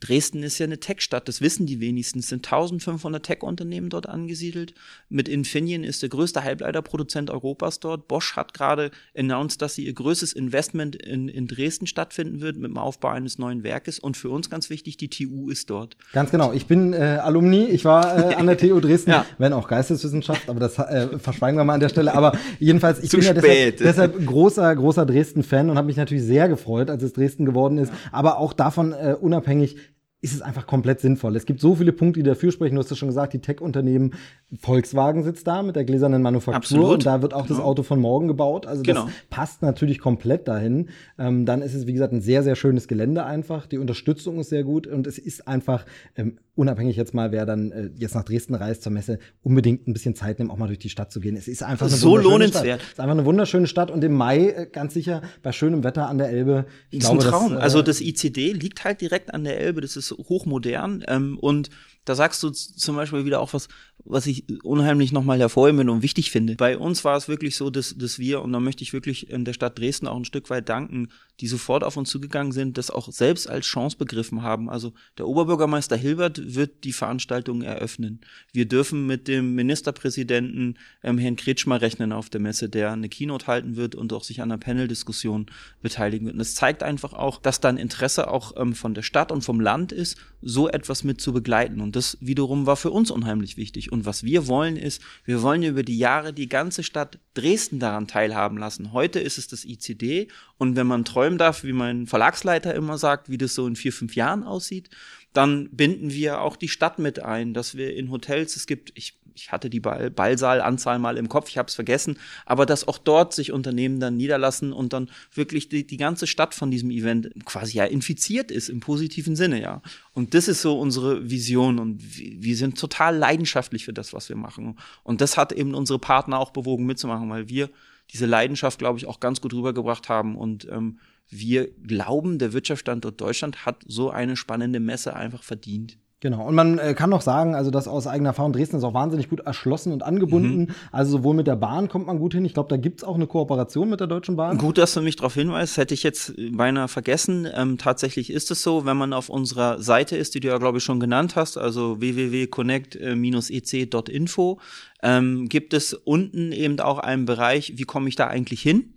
Dresden 0.00 0.42
ist 0.42 0.58
ja 0.58 0.64
eine 0.64 0.80
Tech-Stadt, 0.80 1.28
das 1.28 1.42
wissen 1.42 1.66
die 1.66 1.80
wenigsten. 1.80 2.20
Es 2.20 2.28
sind 2.28 2.46
1500 2.46 3.22
Tech-Unternehmen 3.24 3.90
dort 3.90 4.08
angesiedelt. 4.08 4.72
Mit 5.10 5.28
Infineon 5.28 5.84
ist 5.84 6.00
der 6.02 6.08
größte 6.08 6.42
Halbleiterproduzent 6.42 7.30
Europas 7.30 7.80
dort. 7.80 8.08
Bosch 8.08 8.34
hat 8.34 8.54
gerade 8.54 8.90
announced, 9.16 9.60
dass 9.60 9.74
sie 9.74 9.84
ihr 9.84 9.92
größtes 9.92 10.32
Investment 10.32 10.96
in, 10.96 11.28
in 11.28 11.46
Dresden 11.46 11.86
stattfinden 11.86 12.40
wird 12.40 12.56
mit 12.56 12.70
dem 12.70 12.78
Aufbau 12.78 13.08
eines 13.08 13.38
neuen 13.38 13.62
Werkes. 13.62 13.98
Und 13.98 14.16
für 14.16 14.30
uns 14.30 14.48
ganz 14.48 14.70
wichtig, 14.70 14.96
die 14.96 15.10
TU 15.10 15.50
ist 15.50 15.68
dort. 15.68 15.96
Ganz 16.12 16.30
genau. 16.30 16.52
Ich 16.52 16.66
bin 16.66 16.94
äh, 16.94 17.18
Alumni. 17.22 17.64
Ich 17.64 17.84
war 17.84 18.30
äh, 18.30 18.34
an 18.36 18.46
der 18.46 18.56
TU 18.58 18.80
Dresden, 18.80 19.10
ja. 19.10 19.26
wenn 19.36 19.52
auch 19.52 19.68
Geisteswissenschaft, 19.68 20.48
aber 20.48 20.60
das 20.60 20.78
äh, 20.78 21.18
verschweigen 21.18 21.58
wir 21.58 21.64
mal 21.64 21.74
an 21.74 21.80
der 21.80 21.90
Stelle. 21.90 22.14
Aber 22.14 22.32
jedenfalls, 22.58 23.02
ich 23.02 23.10
Zu 23.10 23.18
bin 23.18 23.26
spät. 23.26 23.36
ja 23.36 23.42
deshalb, 23.42 23.76
deshalb 24.14 24.26
großer, 24.26 24.74
großer 24.74 25.04
Dresden-Fan 25.04 25.68
und 25.68 25.76
habe 25.76 25.86
mich 25.86 25.96
natürlich 25.98 26.24
sehr 26.24 26.48
gefreut, 26.48 26.88
als 26.88 27.02
es 27.02 27.12
Dresden 27.12 27.44
geworden 27.44 27.76
ist. 27.76 27.90
Ja. 27.90 27.98
Aber 28.12 28.38
auch 28.38 28.54
davon 28.54 28.92
äh, 28.92 29.14
unabhängig, 29.20 29.76
ist 30.22 30.34
es 30.34 30.42
einfach 30.42 30.66
komplett 30.66 31.00
sinnvoll. 31.00 31.34
Es 31.34 31.46
gibt 31.46 31.60
so 31.60 31.76
viele 31.76 31.92
Punkte, 31.92 32.20
die 32.20 32.28
dafür 32.28 32.52
sprechen. 32.52 32.74
Du 32.74 32.82
hast 32.82 32.90
es 32.90 32.98
schon 32.98 33.08
gesagt, 33.08 33.32
die 33.32 33.38
Tech-Unternehmen, 33.38 34.12
Volkswagen 34.60 35.22
sitzt 35.22 35.46
da 35.46 35.62
mit 35.62 35.76
der 35.76 35.84
gläsernen 35.84 36.20
Manufaktur 36.20 36.56
Absolut. 36.56 36.92
und 36.92 37.06
da 37.06 37.22
wird 37.22 37.32
auch 37.32 37.46
das 37.46 37.56
genau. 37.56 37.68
Auto 37.68 37.82
von 37.82 38.00
morgen 38.00 38.28
gebaut. 38.28 38.66
Also 38.66 38.82
genau. 38.82 39.04
das 39.04 39.12
passt 39.30 39.62
natürlich 39.62 39.98
komplett 39.98 40.46
dahin. 40.46 40.90
Ähm, 41.18 41.46
dann 41.46 41.62
ist 41.62 41.72
es, 41.72 41.86
wie 41.86 41.94
gesagt, 41.94 42.12
ein 42.12 42.20
sehr, 42.20 42.42
sehr 42.42 42.54
schönes 42.54 42.86
Gelände 42.86 43.24
einfach. 43.24 43.66
Die 43.66 43.78
Unterstützung 43.78 44.40
ist 44.40 44.50
sehr 44.50 44.62
gut 44.62 44.86
und 44.86 45.06
es 45.06 45.16
ist 45.16 45.48
einfach, 45.48 45.86
ähm, 46.16 46.38
unabhängig 46.54 46.96
jetzt 46.96 47.14
mal, 47.14 47.32
wer 47.32 47.46
dann 47.46 47.72
äh, 47.72 47.90
jetzt 47.96 48.14
nach 48.14 48.24
Dresden 48.24 48.54
reist 48.54 48.82
zur 48.82 48.92
Messe, 48.92 49.18
unbedingt 49.42 49.88
ein 49.88 49.94
bisschen 49.94 50.14
Zeit 50.14 50.38
nehmen, 50.38 50.50
auch 50.50 50.58
mal 50.58 50.66
durch 50.66 50.78
die 50.78 50.90
Stadt 50.90 51.10
zu 51.10 51.20
gehen. 51.20 51.36
Es 51.36 51.48
ist 51.48 51.62
einfach 51.62 51.86
eine 51.86 51.96
so 51.96 52.18
lohnenswert. 52.18 52.80
Stadt. 52.80 52.80
Es 52.82 52.92
ist 52.92 53.00
einfach 53.00 53.16
eine 53.16 53.24
wunderschöne 53.24 53.66
Stadt 53.66 53.90
und 53.90 54.04
im 54.04 54.12
Mai 54.12 54.48
äh, 54.50 54.66
ganz 54.70 54.92
sicher 54.92 55.22
bei 55.42 55.52
schönem 55.52 55.82
Wetter 55.82 56.08
an 56.08 56.18
der 56.18 56.28
Elbe. 56.28 56.66
Ich 56.90 56.98
das 56.98 57.08
ist 57.08 57.20
glaube, 57.20 57.24
ein 57.24 57.30
Traum. 57.30 57.52
Das, 57.52 57.60
äh, 57.60 57.62
also 57.62 57.82
das 57.82 58.00
ICD 58.02 58.52
liegt 58.52 58.84
halt 58.84 59.00
direkt 59.00 59.32
an 59.32 59.44
der 59.44 59.58
Elbe. 59.58 59.80
Das 59.80 59.96
ist 59.96 60.09
hochmodern. 60.10 61.04
Ähm, 61.08 61.38
und 61.38 61.70
da 62.04 62.14
sagst 62.14 62.42
du 62.42 62.50
zum 62.50 62.96
Beispiel 62.96 63.24
wieder 63.24 63.40
auch 63.40 63.52
was, 63.52 63.68
was 64.04 64.26
ich 64.26 64.44
unheimlich 64.62 65.12
nochmal 65.12 65.38
hervorheben 65.38 65.88
und 65.88 66.02
wichtig 66.02 66.30
finde. 66.30 66.56
Bei 66.56 66.78
uns 66.78 67.04
war 67.04 67.16
es 67.16 67.28
wirklich 67.28 67.56
so, 67.56 67.70
dass, 67.70 67.96
dass 67.96 68.18
wir, 68.18 68.42
und 68.42 68.52
da 68.52 68.60
möchte 68.60 68.82
ich 68.82 68.92
wirklich 68.92 69.30
in 69.30 69.44
der 69.44 69.52
Stadt 69.52 69.78
Dresden 69.78 70.06
auch 70.06 70.16
ein 70.16 70.24
Stück 70.24 70.50
weit 70.50 70.68
danken, 70.68 71.08
die 71.40 71.46
sofort 71.46 71.84
auf 71.84 71.96
uns 71.96 72.10
zugegangen 72.10 72.52
sind, 72.52 72.76
das 72.76 72.90
auch 72.90 73.10
selbst 73.10 73.48
als 73.48 73.66
Chance 73.66 73.96
begriffen 73.96 74.42
haben. 74.42 74.68
Also 74.68 74.92
der 75.18 75.26
Oberbürgermeister 75.26 75.96
Hilbert 75.96 76.54
wird 76.54 76.84
die 76.84 76.92
Veranstaltung 76.92 77.62
eröffnen. 77.62 78.20
Wir 78.52 78.66
dürfen 78.66 79.06
mit 79.06 79.28
dem 79.28 79.54
Ministerpräsidenten 79.54 80.76
ähm, 81.02 81.18
Herrn 81.18 81.36
Kretschmer 81.36 81.80
rechnen 81.80 82.12
auf 82.12 82.30
der 82.30 82.40
Messe, 82.40 82.68
der 82.68 82.92
eine 82.92 83.08
Keynote 83.08 83.46
halten 83.46 83.76
wird 83.76 83.94
und 83.94 84.12
auch 84.12 84.24
sich 84.24 84.40
an 84.40 84.50
einer 84.50 84.58
Panel-Diskussion 84.58 85.46
beteiligen 85.82 86.26
wird. 86.26 86.34
Und 86.34 86.40
es 86.40 86.54
zeigt 86.54 86.82
einfach 86.82 87.12
auch, 87.12 87.40
dass 87.40 87.60
dann 87.60 87.76
Interesse 87.76 88.28
auch 88.28 88.56
ähm, 88.56 88.74
von 88.74 88.94
der 88.94 89.02
Stadt 89.02 89.32
und 89.32 89.42
vom 89.42 89.60
Land 89.60 89.92
ist, 89.92 90.18
so 90.42 90.68
etwas 90.68 91.04
mit 91.04 91.20
zu 91.20 91.32
begleiten. 91.32 91.80
Und 91.80 91.96
das 91.96 92.18
wiederum 92.20 92.66
war 92.66 92.76
für 92.76 92.90
uns 92.90 93.10
unheimlich 93.10 93.56
wichtig. 93.56 93.89
Und 93.90 94.06
was 94.06 94.24
wir 94.24 94.46
wollen 94.46 94.76
ist, 94.76 95.02
wir 95.24 95.42
wollen 95.42 95.62
über 95.62 95.82
die 95.82 95.98
Jahre 95.98 96.32
die 96.32 96.48
ganze 96.48 96.82
Stadt 96.82 97.18
Dresden 97.34 97.78
daran 97.78 98.08
teilhaben 98.08 98.58
lassen. 98.58 98.92
Heute 98.92 99.20
ist 99.20 99.38
es 99.38 99.48
das 99.48 99.64
ICD. 99.64 100.28
Und 100.58 100.76
wenn 100.76 100.86
man 100.86 101.04
träumen 101.04 101.38
darf, 101.38 101.64
wie 101.64 101.72
mein 101.72 102.06
Verlagsleiter 102.06 102.74
immer 102.74 102.98
sagt, 102.98 103.28
wie 103.28 103.38
das 103.38 103.54
so 103.54 103.66
in 103.66 103.76
vier, 103.76 103.92
fünf 103.92 104.16
Jahren 104.16 104.42
aussieht, 104.42 104.90
dann 105.32 105.68
binden 105.70 106.10
wir 106.10 106.40
auch 106.40 106.56
die 106.56 106.68
Stadt 106.68 106.98
mit 106.98 107.22
ein, 107.22 107.54
dass 107.54 107.76
wir 107.76 107.94
in 107.94 108.10
Hotels, 108.10 108.56
es 108.56 108.66
gibt, 108.66 108.92
ich 108.96 109.19
ich 109.40 109.52
hatte 109.52 109.70
die 109.70 109.80
Ball 109.80 110.10
Ballsaalanzahl 110.10 110.98
mal 110.98 111.16
im 111.16 111.28
Kopf, 111.28 111.48
ich 111.48 111.58
habe 111.58 111.68
es 111.68 111.74
vergessen, 111.74 112.18
aber 112.44 112.66
dass 112.66 112.86
auch 112.86 112.98
dort 112.98 113.32
sich 113.32 113.52
Unternehmen 113.52 113.98
dann 113.98 114.16
niederlassen 114.16 114.72
und 114.72 114.92
dann 114.92 115.10
wirklich 115.34 115.68
die, 115.68 115.86
die 115.86 115.96
ganze 115.96 116.26
Stadt 116.26 116.54
von 116.54 116.70
diesem 116.70 116.90
Event 116.90 117.30
quasi 117.46 117.78
ja 117.78 117.84
infiziert 117.84 118.50
ist 118.50 118.68
im 118.68 118.80
positiven 118.80 119.36
Sinne, 119.36 119.60
ja. 119.60 119.82
Und 120.12 120.34
das 120.34 120.48
ist 120.48 120.60
so 120.62 120.78
unsere 120.78 121.30
Vision 121.30 121.78
und 121.78 122.02
wir 122.02 122.56
sind 122.56 122.78
total 122.78 123.16
leidenschaftlich 123.16 123.84
für 123.84 123.92
das, 123.92 124.12
was 124.12 124.28
wir 124.28 124.36
machen. 124.36 124.78
Und 125.02 125.20
das 125.20 125.36
hat 125.36 125.52
eben 125.52 125.74
unsere 125.74 125.98
Partner 125.98 126.38
auch 126.38 126.50
bewogen 126.50 126.84
mitzumachen, 126.84 127.30
weil 127.30 127.48
wir 127.48 127.70
diese 128.12 128.26
Leidenschaft, 128.26 128.78
glaube 128.78 128.98
ich, 128.98 129.06
auch 129.06 129.20
ganz 129.20 129.40
gut 129.40 129.54
rübergebracht 129.54 130.08
haben 130.08 130.36
und 130.36 130.68
ähm, 130.70 130.98
wir 131.30 131.70
glauben, 131.86 132.38
der 132.38 132.52
Wirtschaftsstandort 132.52 133.20
Deutschland 133.20 133.64
hat 133.64 133.84
so 133.86 134.10
eine 134.10 134.36
spannende 134.36 134.80
Messe 134.80 135.14
einfach 135.14 135.44
verdient. 135.44 135.96
Genau. 136.22 136.46
Und 136.46 136.54
man 136.54 136.78
äh, 136.78 136.92
kann 136.92 137.08
noch 137.08 137.22
sagen, 137.22 137.54
also 137.54 137.70
das 137.70 137.88
aus 137.88 138.06
eigener 138.06 138.28
Erfahrung, 138.30 138.52
Dresden 138.52 138.76
ist 138.76 138.84
auch 138.84 138.92
wahnsinnig 138.92 139.30
gut 139.30 139.40
erschlossen 139.40 139.90
und 139.90 140.02
angebunden. 140.02 140.64
Mhm. 140.64 140.68
Also 140.92 141.12
sowohl 141.12 141.34
mit 141.34 141.46
der 141.46 141.56
Bahn 141.56 141.88
kommt 141.88 142.06
man 142.06 142.18
gut 142.18 142.34
hin. 142.34 142.44
Ich 142.44 142.52
glaube, 142.52 142.68
da 142.68 142.76
gibt's 142.76 143.02
auch 143.02 143.14
eine 143.14 143.26
Kooperation 143.26 143.88
mit 143.88 144.00
der 144.00 144.06
Deutschen 144.06 144.36
Bahn. 144.36 144.58
Gut, 144.58 144.76
dass 144.76 144.92
du 144.92 145.00
mich 145.00 145.16
darauf 145.16 145.32
hinweist, 145.32 145.78
hätte 145.78 145.94
ich 145.94 146.02
jetzt 146.02 146.34
beinahe 146.52 146.88
vergessen. 146.88 147.48
Ähm, 147.54 147.78
tatsächlich 147.78 148.30
ist 148.30 148.50
es 148.50 148.62
so, 148.62 148.84
wenn 148.84 148.98
man 148.98 149.14
auf 149.14 149.30
unserer 149.30 149.80
Seite 149.80 150.18
ist, 150.18 150.34
die 150.34 150.40
du 150.40 150.48
ja, 150.48 150.58
glaube 150.58 150.76
ich, 150.76 150.84
schon 150.84 151.00
genannt 151.00 151.36
hast, 151.36 151.56
also 151.56 152.02
www.connect-ec.info, 152.02 154.58
ähm, 155.02 155.48
gibt 155.48 155.72
es 155.72 155.94
unten 155.94 156.52
eben 156.52 156.78
auch 156.80 156.98
einen 156.98 157.24
Bereich, 157.24 157.72
wie 157.76 157.84
komme 157.84 158.10
ich 158.10 158.16
da 158.16 158.26
eigentlich 158.26 158.60
hin? 158.60 158.92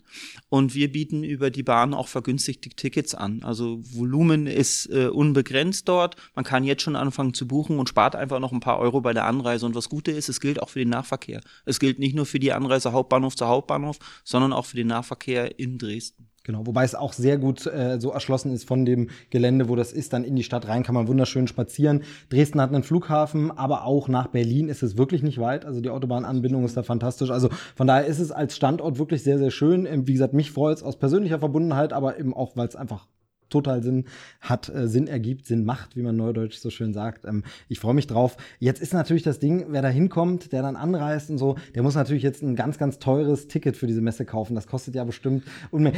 Und 0.50 0.75
wir 0.75 0.91
bieten 0.91 1.24
über 1.24 1.50
die 1.50 1.63
Bahn 1.63 1.93
auch 1.93 2.08
vergünstigte 2.08 2.70
Tickets 2.70 3.15
an. 3.15 3.43
Also 3.43 3.79
Volumen 3.82 4.48
ist 4.48 4.88
äh, 4.88 5.08
unbegrenzt 5.08 5.88
dort. 5.88 6.15
Man 6.36 6.46
kann 6.46 6.63
jetzt 6.63 6.84
schon 6.84 6.96
anfangen 6.96 7.34
zu 7.34 7.48
buchen 7.48 7.79
und 7.79 7.89
spart 7.89 8.15
einfach 8.15 8.39
noch 8.39 8.51
ein 8.51 8.60
paar 8.60 8.79
Euro 8.79 9.01
bei 9.01 9.13
der 9.13 9.25
Anreise. 9.25 9.65
Und 9.65 9.75
was 9.75 9.89
Gute 9.89 10.12
ist, 10.12 10.29
es 10.29 10.39
gilt 10.39 10.62
auch 10.62 10.70
für 10.70 10.79
den 10.79 10.89
Nahverkehr. 10.89 11.41
Es 11.65 11.79
gilt 11.79 12.00
nicht 12.00 12.15
nur 12.15 12.25
für 12.25 12.39
die 12.39 12.53
Anreise 12.53 12.91
Hauptbahnhof 12.91 13.36
zu 13.36 13.48
Hauptbahnhof, 13.48 14.00
sondern 14.24 14.53
auch 14.53 14.65
für 14.65 14.77
den 14.77 14.88
Nahverkehr 14.88 15.60
in 15.60 15.77
Dresden. 15.77 16.33
Genau, 16.46 16.68
wobei 16.68 16.84
es 16.84 16.94
auch 16.94 17.14
sehr 17.14 17.38
gut 17.38 17.66
äh, 17.68 18.02
so 18.02 18.12
erschlossen 18.12 18.52
ist 18.52 18.68
von 18.68 18.84
dem 18.84 19.10
Gelände, 19.30 19.70
wo 19.70 19.78
das 19.78 19.94
ist. 19.94 20.12
Dann 20.12 20.26
in 20.26 20.36
die 20.36 20.44
Stadt 20.44 20.68
rein 20.68 20.84
kann 20.84 20.94
man 20.94 21.08
wunderschön 21.08 21.48
spazieren. 21.48 22.04
Dresden 22.30 22.60
hat 22.60 22.74
einen 22.74 22.84
Flughafen, 22.84 23.50
aber 23.52 23.86
auch 23.86 24.10
nach 24.10 24.28
Berlin 24.28 24.68
ist 24.68 24.84
es 24.84 24.98
wirklich 24.98 25.24
nicht 25.24 25.40
weit. 25.40 25.66
Also 25.66 25.80
die 25.80 25.90
Autobahnanbindung 25.90 26.66
ist 26.66 26.76
da 26.76 26.84
fantastisch. 26.84 27.32
Also 27.32 27.50
von 27.76 27.88
daher 27.88 28.06
ist 28.06 28.20
es 28.20 28.34
als 28.34 28.58
Standort 28.58 29.00
wirklich 29.00 29.24
sehr, 29.24 29.38
sehr 29.38 29.52
schön. 29.52 29.86
Ähm, 29.86 30.06
wie 30.06 30.14
gesagt, 30.14 30.34
mich 30.34 30.52
freut 30.52 30.78
es 30.78 30.84
aus 30.84 30.98
persönlicher 30.98 31.40
Verbundenheit, 31.40 31.94
aber 31.94 32.20
eben 32.20 32.34
auch, 32.34 32.58
weil 32.58 32.68
es 32.68 32.76
einfach 32.76 33.08
total 33.53 33.83
Sinn 33.83 34.05
hat, 34.41 34.69
äh, 34.69 34.88
Sinn 34.88 35.07
ergibt, 35.07 35.45
Sinn 35.45 35.63
macht, 35.63 35.95
wie 35.95 36.01
man 36.01 36.15
neudeutsch 36.15 36.57
so 36.57 36.69
schön 36.69 36.93
sagt. 36.93 37.25
Ähm, 37.25 37.43
ich 37.69 37.79
freue 37.79 37.93
mich 37.93 38.07
drauf. 38.07 38.36
Jetzt 38.60 38.81
ist 38.81 38.93
natürlich 38.93 39.24
das 39.24 39.39
Ding, 39.39 39.65
wer 39.69 39.81
da 39.81 39.88
hinkommt, 39.88 40.51
der 40.51 40.62
dann 40.62 40.75
anreist 40.75 41.29
und 41.29 41.38
so, 41.38 41.55
der 41.75 41.83
muss 41.83 41.95
natürlich 41.95 42.24
jetzt 42.24 42.41
ein 42.41 42.55
ganz, 42.55 42.77
ganz 42.77 43.00
teures 43.00 43.48
Ticket 43.48 43.77
für 43.77 43.87
diese 43.87 44.01
Messe 44.01 44.25
kaufen. 44.25 44.55
Das 44.55 44.68
kostet 44.68 44.96
ja 44.96 45.03
bestimmt. 45.03 45.44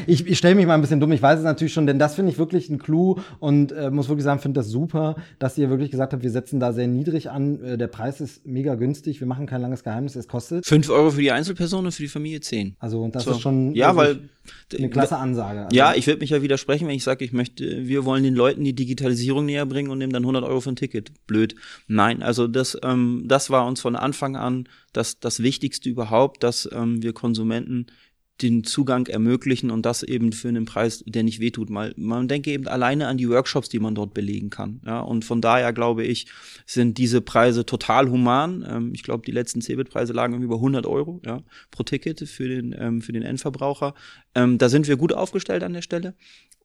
Ich, 0.06 0.28
ich 0.28 0.38
stelle 0.38 0.56
mich 0.56 0.66
mal 0.66 0.76
ein 0.76 0.82
bisschen 0.82 1.00
dumm, 1.00 1.12
ich 1.12 1.22
weiß 1.22 1.40
es 1.40 1.46
natürlich 1.46 1.74
schon, 1.74 1.88
denn 1.88 2.00
das 2.00 2.16
finde 2.16 2.32
ich 2.32 2.38
wirklich 2.38 2.70
ein 2.70 2.78
Clou 2.78 3.16
und 3.40 3.72
äh, 3.72 3.90
muss 3.90 4.10
wirklich 4.10 4.26
sagen, 4.26 4.40
finde 4.40 4.60
das 4.60 4.68
super, 4.68 5.16
dass 5.40 5.58
ihr 5.58 5.70
wirklich 5.70 5.92
gesagt 5.92 6.14
habt, 6.14 6.24
wir 6.24 6.32
setzen 6.32 6.60
da 6.60 6.74
sehr 6.74 6.88
niedrig 6.88 7.30
an. 7.30 7.64
Äh, 7.64 7.78
der 7.78 7.88
Preis 7.88 8.22
ist 8.22 8.46
mega 8.46 8.76
günstig, 8.76 9.20
wir 9.20 9.28
machen 9.28 9.46
kein 9.46 9.62
langes 9.62 9.84
Geheimnis, 9.84 10.16
es 10.16 10.28
kostet. 10.28 10.66
Fünf 10.66 10.90
Euro 10.90 11.12
für 11.12 11.22
die 11.22 11.32
Einzelperson 11.32 11.86
und 11.86 11.92
für 11.92 12.04
die 12.04 12.10
Familie 12.10 12.42
zehn. 12.42 12.76
Also 12.80 13.08
das 13.08 13.24
so. 13.24 13.32
ist 13.32 13.42
schon 13.42 13.74
ja, 13.74 13.96
weil 13.96 14.30
eine 14.78 14.90
klasse 14.90 15.18
Ansage. 15.18 15.66
Also 15.66 15.76
ja, 15.76 15.94
ich 15.94 16.08
würde 16.08 16.20
mich 16.20 16.30
ja 16.30 16.42
widersprechen, 16.42 16.88
wenn 16.88 16.96
ich 16.96 17.04
sage, 17.04 17.24
ich 17.26 17.34
möchte, 17.34 17.88
wir 17.88 18.06
wollen 18.06 18.24
den 18.24 18.36
Leuten 18.36 18.64
die 18.64 18.74
Digitalisierung 18.74 19.46
näher 19.46 19.66
bringen 19.66 19.90
und 19.90 19.98
nehmen 19.98 20.14
dann 20.14 20.24
100 20.24 20.44
Euro 20.44 20.62
für 20.62 20.70
ein 20.70 20.76
Ticket. 20.76 21.12
Blöd. 21.28 21.56
Nein, 21.88 22.24
also 22.24 22.48
das, 22.48 22.78
ähm, 22.84 23.24
das 23.26 23.50
war 23.50 23.66
uns 23.66 23.82
von 23.82 23.96
Anfang 23.96 24.36
an 24.36 24.68
das, 24.94 25.20
das 25.20 25.42
Wichtigste 25.42 25.90
überhaupt, 25.90 26.44
dass 26.44 26.70
ähm, 26.72 27.02
wir 27.04 27.14
Konsumenten 27.14 27.88
den 28.42 28.66
Zugang 28.66 29.08
ermöglichen 29.08 29.72
und 29.72 29.86
das 29.86 30.04
eben 30.04 30.34
für 30.34 30.50
einen 30.50 30.66
Preis, 30.66 31.04
der 31.06 31.24
nicht 31.24 31.40
wehtut. 31.40 31.70
Mal, 31.70 31.94
man 31.96 32.28
denke 32.28 32.52
eben 32.52 32.68
alleine 32.68 33.08
an 33.08 33.18
die 33.18 33.30
Workshops, 33.30 33.70
die 33.70 33.80
man 33.80 33.96
dort 33.96 34.14
belegen 34.14 34.50
kann. 34.50 34.82
Ja, 34.86 35.00
und 35.00 35.24
von 35.24 35.40
daher 35.40 35.72
glaube 35.72 36.04
ich, 36.04 36.28
sind 36.66 36.98
diese 36.98 37.22
Preise 37.22 37.66
total 37.66 38.10
human. 38.10 38.66
Ähm, 38.68 38.92
ich 38.94 39.04
glaube, 39.04 39.24
die 39.26 39.32
letzten 39.32 39.62
Cebit-Preise 39.62 40.12
lagen 40.12 40.42
über 40.42 40.56
100 40.56 40.86
Euro 40.86 41.22
ja, 41.26 41.42
pro 41.72 41.84
Ticket 41.84 42.28
für 42.28 42.50
den, 42.50 42.76
ähm, 42.78 43.02
für 43.02 43.14
den 43.14 43.24
Endverbraucher. 43.24 43.94
Ähm, 44.36 44.58
da 44.58 44.68
sind 44.68 44.88
wir 44.88 44.98
gut 44.98 45.14
aufgestellt 45.14 45.64
an 45.64 45.74
der 45.74 45.82
Stelle. 45.82 46.16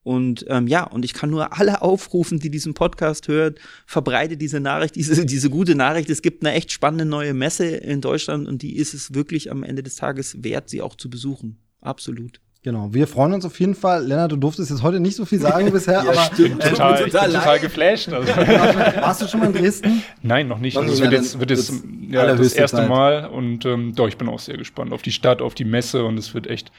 Und 0.02 0.46
ähm, 0.48 0.66
ja, 0.66 0.84
und 0.84 1.04
ich 1.04 1.12
kann 1.12 1.30
nur 1.30 1.58
alle 1.58 1.82
aufrufen, 1.82 2.38
die 2.38 2.50
diesen 2.50 2.72
Podcast 2.72 3.28
hören, 3.28 3.56
verbreite 3.86 4.36
diese 4.36 4.60
Nachricht, 4.60 4.96
diese, 4.96 5.26
diese 5.26 5.50
gute 5.50 5.74
Nachricht. 5.74 6.08
Es 6.08 6.22
gibt 6.22 6.44
eine 6.44 6.54
echt 6.54 6.72
spannende 6.72 7.04
neue 7.04 7.34
Messe 7.34 7.66
in 7.66 8.00
Deutschland 8.00 8.48
und 8.48 8.62
die 8.62 8.76
ist 8.76 8.94
es 8.94 9.14
wirklich 9.14 9.50
am 9.50 9.62
Ende 9.62 9.82
des 9.82 9.96
Tages 9.96 10.42
wert, 10.42 10.70
sie 10.70 10.80
auch 10.80 10.94
zu 10.94 11.10
besuchen. 11.10 11.58
Absolut. 11.80 12.40
Genau, 12.62 12.92
wir 12.92 13.06
freuen 13.06 13.32
uns 13.32 13.46
auf 13.46 13.58
jeden 13.58 13.74
Fall. 13.74 14.06
Lennart, 14.06 14.32
du 14.32 14.36
durftest 14.36 14.70
jetzt 14.70 14.82
heute 14.82 15.00
nicht 15.00 15.16
so 15.16 15.24
viel 15.24 15.40
sagen 15.40 15.70
bisher, 15.72 16.02
ja, 16.04 16.10
aber 16.10 16.14
stimmt, 16.34 16.62
total, 16.62 17.06
ich 17.06 17.12
bin 17.12 17.32
total 17.32 17.58
geflasht. 17.58 18.12
Also. 18.12 18.28
Warst 18.36 19.22
du 19.22 19.28
schon 19.28 19.40
mal 19.40 19.46
in 19.46 19.54
Dresden? 19.54 20.02
Nein, 20.22 20.46
noch 20.46 20.58
nicht. 20.58 20.76
Also, 20.76 20.92
es 20.92 21.00
wird 21.00 21.12
jetzt, 21.12 21.40
wird 21.40 21.50
jetzt 21.50 21.72
ja, 22.10 22.34
das 22.34 22.52
erste 22.52 22.78
Zeit. 22.78 22.88
Mal 22.88 23.26
und 23.26 23.64
ähm, 23.64 23.94
doch, 23.94 24.08
ich 24.08 24.18
bin 24.18 24.28
auch 24.28 24.40
sehr 24.40 24.58
gespannt 24.58 24.92
auf 24.92 25.00
die 25.00 25.12
Stadt, 25.12 25.40
auf 25.40 25.54
die 25.54 25.64
Messe 25.64 26.04
und 26.04 26.18
es 26.18 26.34
wird 26.34 26.48
echt 26.48 26.70